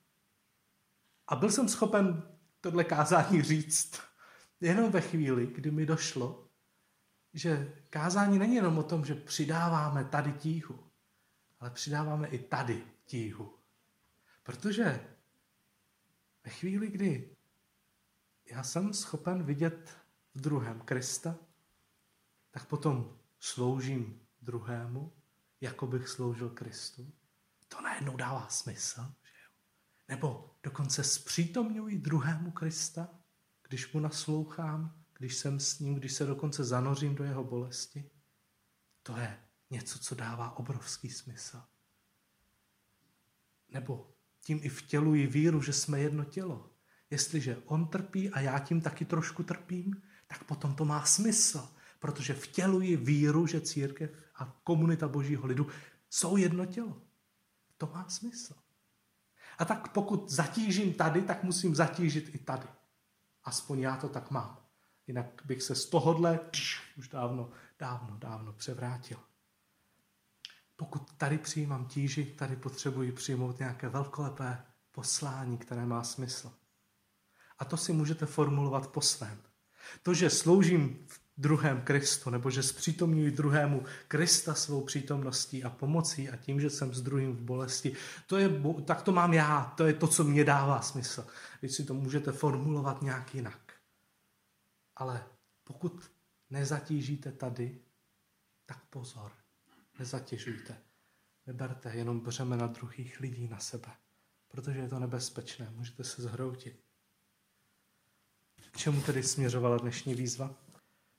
A 1.27 1.35
byl 1.35 1.51
jsem 1.51 1.69
schopen 1.69 2.23
tohle 2.61 2.83
kázání 2.83 3.41
říct 3.41 4.01
jenom 4.61 4.91
ve 4.91 5.01
chvíli, 5.01 5.47
kdy 5.47 5.71
mi 5.71 5.85
došlo, 5.85 6.47
že 7.33 7.73
kázání 7.89 8.39
není 8.39 8.55
jenom 8.55 8.77
o 8.77 8.83
tom, 8.83 9.05
že 9.05 9.15
přidáváme 9.15 10.05
tady 10.05 10.33
tíhu, 10.33 10.83
ale 11.59 11.69
přidáváme 11.69 12.27
i 12.27 12.39
tady 12.39 12.83
tíhu. 13.05 13.53
Protože 14.43 15.07
ve 16.43 16.51
chvíli, 16.51 16.87
kdy 16.87 17.35
já 18.45 18.63
jsem 18.63 18.93
schopen 18.93 19.43
vidět 19.43 19.97
v 20.35 20.41
druhém 20.41 20.81
Krista, 20.81 21.35
tak 22.51 22.65
potom 22.65 23.16
sloužím 23.39 24.21
druhému, 24.41 25.13
jako 25.61 25.87
bych 25.87 26.07
sloužil 26.07 26.49
Kristu. 26.49 27.11
To 27.67 27.81
najednou 27.81 28.17
dává 28.17 28.47
smysl. 28.49 29.01
Že 29.01 29.41
jo? 29.43 29.51
Nebo 30.07 30.55
dokonce 30.63 31.03
zpřítomňuji 31.03 31.97
druhému 31.97 32.51
Krista, 32.51 33.09
když 33.67 33.93
mu 33.93 33.99
naslouchám, 33.99 35.03
když 35.17 35.35
jsem 35.35 35.59
s 35.59 35.79
ním, 35.79 35.95
když 35.95 36.13
se 36.13 36.25
dokonce 36.25 36.63
zanořím 36.63 37.15
do 37.15 37.23
jeho 37.23 37.43
bolesti. 37.43 38.09
To 39.03 39.17
je 39.17 39.39
něco, 39.69 39.99
co 39.99 40.15
dává 40.15 40.57
obrovský 40.57 41.09
smysl. 41.09 41.61
Nebo 43.69 44.13
tím 44.41 44.59
i 44.63 44.69
vtěluji 44.69 45.27
víru, 45.27 45.61
že 45.61 45.73
jsme 45.73 45.99
jedno 45.99 46.25
tělo. 46.25 46.69
Jestliže 47.09 47.57
on 47.65 47.87
trpí 47.87 48.29
a 48.29 48.39
já 48.39 48.59
tím 48.59 48.81
taky 48.81 49.05
trošku 49.05 49.43
trpím, 49.43 50.01
tak 50.27 50.43
potom 50.43 50.75
to 50.75 50.85
má 50.85 51.05
smysl, 51.05 51.69
protože 51.99 52.33
vtěluji 52.33 52.95
víru, 52.97 53.47
že 53.47 53.61
církev 53.61 54.11
a 54.35 54.59
komunita 54.63 55.07
božího 55.07 55.47
lidu 55.47 55.67
jsou 56.09 56.37
jedno 56.37 56.65
tělo. 56.65 57.01
To 57.77 57.87
má 57.93 58.09
smysl. 58.09 58.53
A 59.57 59.65
tak 59.65 59.91
pokud 59.91 60.29
zatížím 60.29 60.93
tady, 60.93 61.21
tak 61.21 61.43
musím 61.43 61.75
zatížit 61.75 62.35
i 62.35 62.37
tady. 62.37 62.67
Aspoň 63.43 63.79
já 63.79 63.97
to 63.97 64.09
tak 64.09 64.31
mám. 64.31 64.57
Jinak 65.07 65.41
bych 65.45 65.63
se 65.63 65.75
z 65.75 65.85
tohohle 65.85 66.39
už 66.97 67.09
dávno, 67.11 67.49
dávno, 67.79 68.17
dávno 68.17 68.53
převrátil. 68.53 69.17
Pokud 70.75 71.13
tady 71.13 71.37
přijímám 71.37 71.85
tíži, 71.85 72.25
tady 72.25 72.55
potřebuji 72.55 73.11
přijmout 73.11 73.59
nějaké 73.59 73.89
velkolepé 73.89 74.63
poslání, 74.91 75.57
které 75.57 75.85
má 75.85 76.03
smysl. 76.03 76.53
A 77.59 77.65
to 77.65 77.77
si 77.77 77.93
můžete 77.93 78.25
formulovat 78.25 78.87
po 78.87 79.01
svém. 79.01 79.41
To, 80.03 80.13
že 80.13 80.29
sloužím 80.29 81.05
v 81.07 81.26
druhém 81.37 81.81
Kristu, 81.81 82.29
nebo 82.29 82.51
že 82.51 82.63
zpřítomňuji 82.63 83.31
druhému 83.31 83.83
Krista 84.07 84.53
svou 84.53 84.85
přítomností 84.85 85.63
a 85.63 85.69
pomocí 85.69 86.29
a 86.29 86.35
tím, 86.35 86.61
že 86.61 86.69
jsem 86.69 86.93
s 86.93 87.01
druhým 87.01 87.35
v 87.35 87.41
bolesti, 87.41 87.95
to 88.27 88.37
je, 88.37 88.49
tak 88.85 89.01
to 89.01 89.11
mám 89.11 89.33
já, 89.33 89.73
to 89.77 89.85
je 89.85 89.93
to, 89.93 90.07
co 90.07 90.23
mě 90.23 90.43
dává 90.43 90.81
smysl. 90.81 91.27
Vy 91.61 91.69
si 91.69 91.83
to 91.83 91.93
můžete 91.93 92.31
formulovat 92.31 93.01
nějak 93.01 93.35
jinak. 93.35 93.73
Ale 94.95 95.23
pokud 95.63 96.11
nezatížíte 96.49 97.31
tady, 97.31 97.79
tak 98.65 98.85
pozor, 98.85 99.31
nezatěžujte. 99.99 100.77
Neberte 101.45 101.91
jenom 101.95 102.19
břemena 102.19 102.67
druhých 102.67 103.19
lidí 103.19 103.47
na 103.47 103.59
sebe, 103.59 103.91
protože 104.47 104.79
je 104.79 104.89
to 104.89 104.99
nebezpečné, 104.99 105.69
můžete 105.75 106.03
se 106.03 106.21
zhroutit. 106.21 106.83
K 108.71 108.77
čemu 108.77 109.01
tedy 109.01 109.23
směřovala 109.23 109.77
dnešní 109.77 110.15
výzva? 110.15 110.55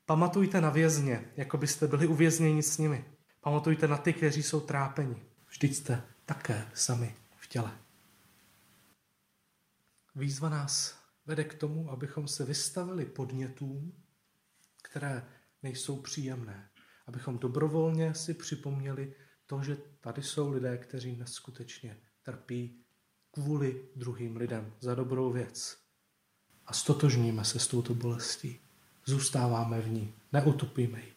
Pamatujte 0.08 0.60
na 0.60 0.70
vězně, 0.70 1.32
jako 1.36 1.58
byste 1.58 1.86
byli 1.86 2.06
uvězněni 2.06 2.62
s 2.62 2.78
nimi. 2.78 3.04
Pamatujte 3.40 3.88
na 3.88 3.96
ty, 3.96 4.12
kteří 4.12 4.42
jsou 4.42 4.60
trápeni. 4.60 5.22
Vždyť 5.48 5.74
jste 5.74 6.02
také 6.24 6.70
sami 6.74 7.14
v 7.36 7.46
těle. 7.46 7.78
Výzva 10.14 10.48
nás 10.48 10.98
vede 11.26 11.44
k 11.44 11.54
tomu, 11.54 11.90
abychom 11.90 12.28
se 12.28 12.44
vystavili 12.44 13.04
podnětům, 13.04 13.92
které 14.82 15.24
nejsou 15.62 16.02
příjemné. 16.02 16.70
Abychom 17.06 17.38
dobrovolně 17.38 18.14
si 18.14 18.34
připomněli 18.34 19.14
to, 19.46 19.62
že 19.62 19.76
tady 20.00 20.22
jsou 20.22 20.50
lidé, 20.52 20.78
kteří 20.78 21.16
neskutečně 21.16 22.00
trpí 22.22 22.84
kvůli 23.30 23.88
druhým 23.96 24.36
lidem 24.36 24.72
za 24.80 24.94
dobrou 24.94 25.32
věc 25.32 25.78
a 26.66 26.72
stotožníme 26.72 27.44
se 27.44 27.58
s 27.58 27.68
touto 27.68 27.94
bolestí. 27.94 28.67
Zůstáváme 29.08 29.80
v 29.80 29.88
ní, 29.88 30.14
neutopíme 30.32 31.00
ji. 31.00 31.12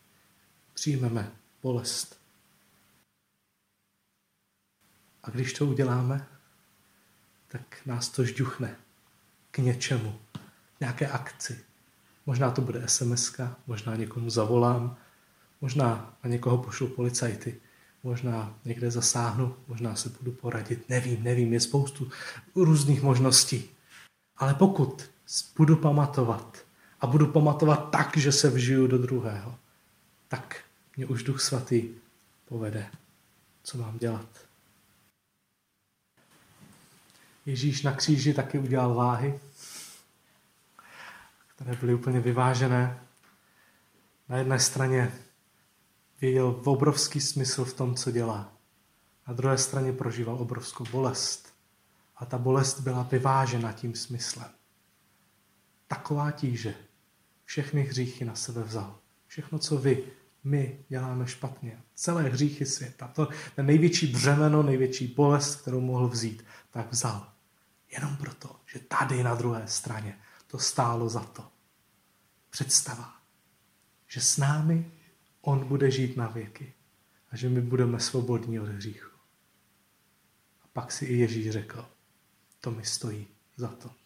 Přijmeme 0.73 1.31
bolest. 1.63 2.19
A 5.23 5.29
když 5.29 5.53
to 5.53 5.65
uděláme, 5.65 6.27
tak 7.47 7.85
nás 7.85 8.09
to 8.09 8.25
žduchne 8.25 8.75
k 9.51 9.57
něčemu, 9.57 10.19
nějaké 10.79 11.07
akci. 11.07 11.65
Možná 12.25 12.51
to 12.51 12.61
bude 12.61 12.87
sms 12.87 13.39
možná 13.67 13.95
někomu 13.95 14.29
zavolám, 14.29 14.97
možná 15.61 16.17
na 16.23 16.29
někoho 16.29 16.57
pošlu 16.57 16.87
policajty, 16.87 17.61
možná 18.03 18.59
někde 18.65 18.91
zasáhnu, 18.91 19.57
možná 19.67 19.95
se 19.95 20.09
budu 20.09 20.31
poradit, 20.31 20.89
nevím, 20.89 21.23
nevím, 21.23 21.53
je 21.53 21.59
spoustu 21.59 22.11
různých 22.55 23.01
možností. 23.01 23.69
Ale 24.37 24.53
pokud 24.53 25.09
budu 25.57 25.75
pamatovat 25.75 26.70
a 27.01 27.07
budu 27.07 27.27
pamatovat 27.27 27.89
tak, 27.89 28.17
že 28.17 28.31
se 28.31 28.49
vžiju 28.49 28.87
do 28.87 28.97
druhého, 28.97 29.59
tak 30.27 30.63
mě 30.97 31.05
už 31.05 31.23
Duch 31.23 31.41
Svatý 31.41 31.89
povede, 32.45 32.91
co 33.63 33.77
mám 33.77 33.97
dělat. 33.97 34.27
Ježíš 37.45 37.81
na 37.81 37.91
kříži 37.91 38.33
taky 38.33 38.59
udělal 38.59 38.93
váhy. 38.93 39.39
které 41.55 41.75
byly 41.75 41.93
úplně 41.93 42.19
vyvážené. 42.19 42.99
Na 44.29 44.37
jedné 44.37 44.59
straně 44.59 45.11
viděl 46.21 46.61
obrovský 46.65 47.21
smysl 47.21 47.65
v 47.65 47.73
tom, 47.73 47.95
co 47.95 48.11
dělá. 48.11 48.51
Na 49.27 49.33
druhé 49.33 49.57
straně 49.57 49.93
prožíval 49.93 50.35
obrovskou 50.35 50.85
bolest. 50.91 51.53
A 52.15 52.25
ta 52.25 52.37
bolest 52.37 52.79
byla 52.79 53.03
vyvážena 53.03 53.71
tím 53.71 53.95
smyslem. 53.95 54.49
Taková 55.87 56.31
tíže 56.31 56.75
všechny 57.51 57.81
hříchy 57.81 58.25
na 58.25 58.35
sebe 58.35 58.63
vzal. 58.63 58.99
Všechno, 59.27 59.59
co 59.59 59.77
vy, 59.77 60.03
my 60.43 60.85
děláme 60.89 61.27
špatně. 61.27 61.81
Celé 61.95 62.23
hříchy 62.23 62.65
světa. 62.65 63.07
To 63.07 63.27
ten 63.55 63.65
největší 63.65 64.07
břemeno, 64.07 64.63
největší 64.63 65.07
bolest, 65.07 65.61
kterou 65.61 65.81
mohl 65.81 66.07
vzít, 66.07 66.45
tak 66.69 66.91
vzal. 66.91 67.33
Jenom 67.91 68.17
proto, 68.17 68.59
že 68.65 68.79
tady 68.79 69.23
na 69.23 69.35
druhé 69.35 69.67
straně 69.67 70.19
to 70.47 70.59
stálo 70.59 71.09
za 71.09 71.19
to. 71.19 71.51
Představa, 72.49 73.21
že 74.07 74.21
s 74.21 74.37
námi 74.37 74.91
on 75.41 75.67
bude 75.67 75.91
žít 75.91 76.17
na 76.17 76.27
věky 76.27 76.73
a 77.31 77.37
že 77.37 77.49
my 77.49 77.61
budeme 77.61 77.99
svobodní 77.99 78.59
od 78.59 78.67
hříchu. 78.69 79.11
A 80.63 80.67
pak 80.73 80.91
si 80.91 81.05
i 81.05 81.17
Ježíš 81.17 81.51
řekl, 81.51 81.89
to 82.61 82.71
mi 82.71 82.85
stojí 82.85 83.27
za 83.57 83.67
to. 83.67 84.00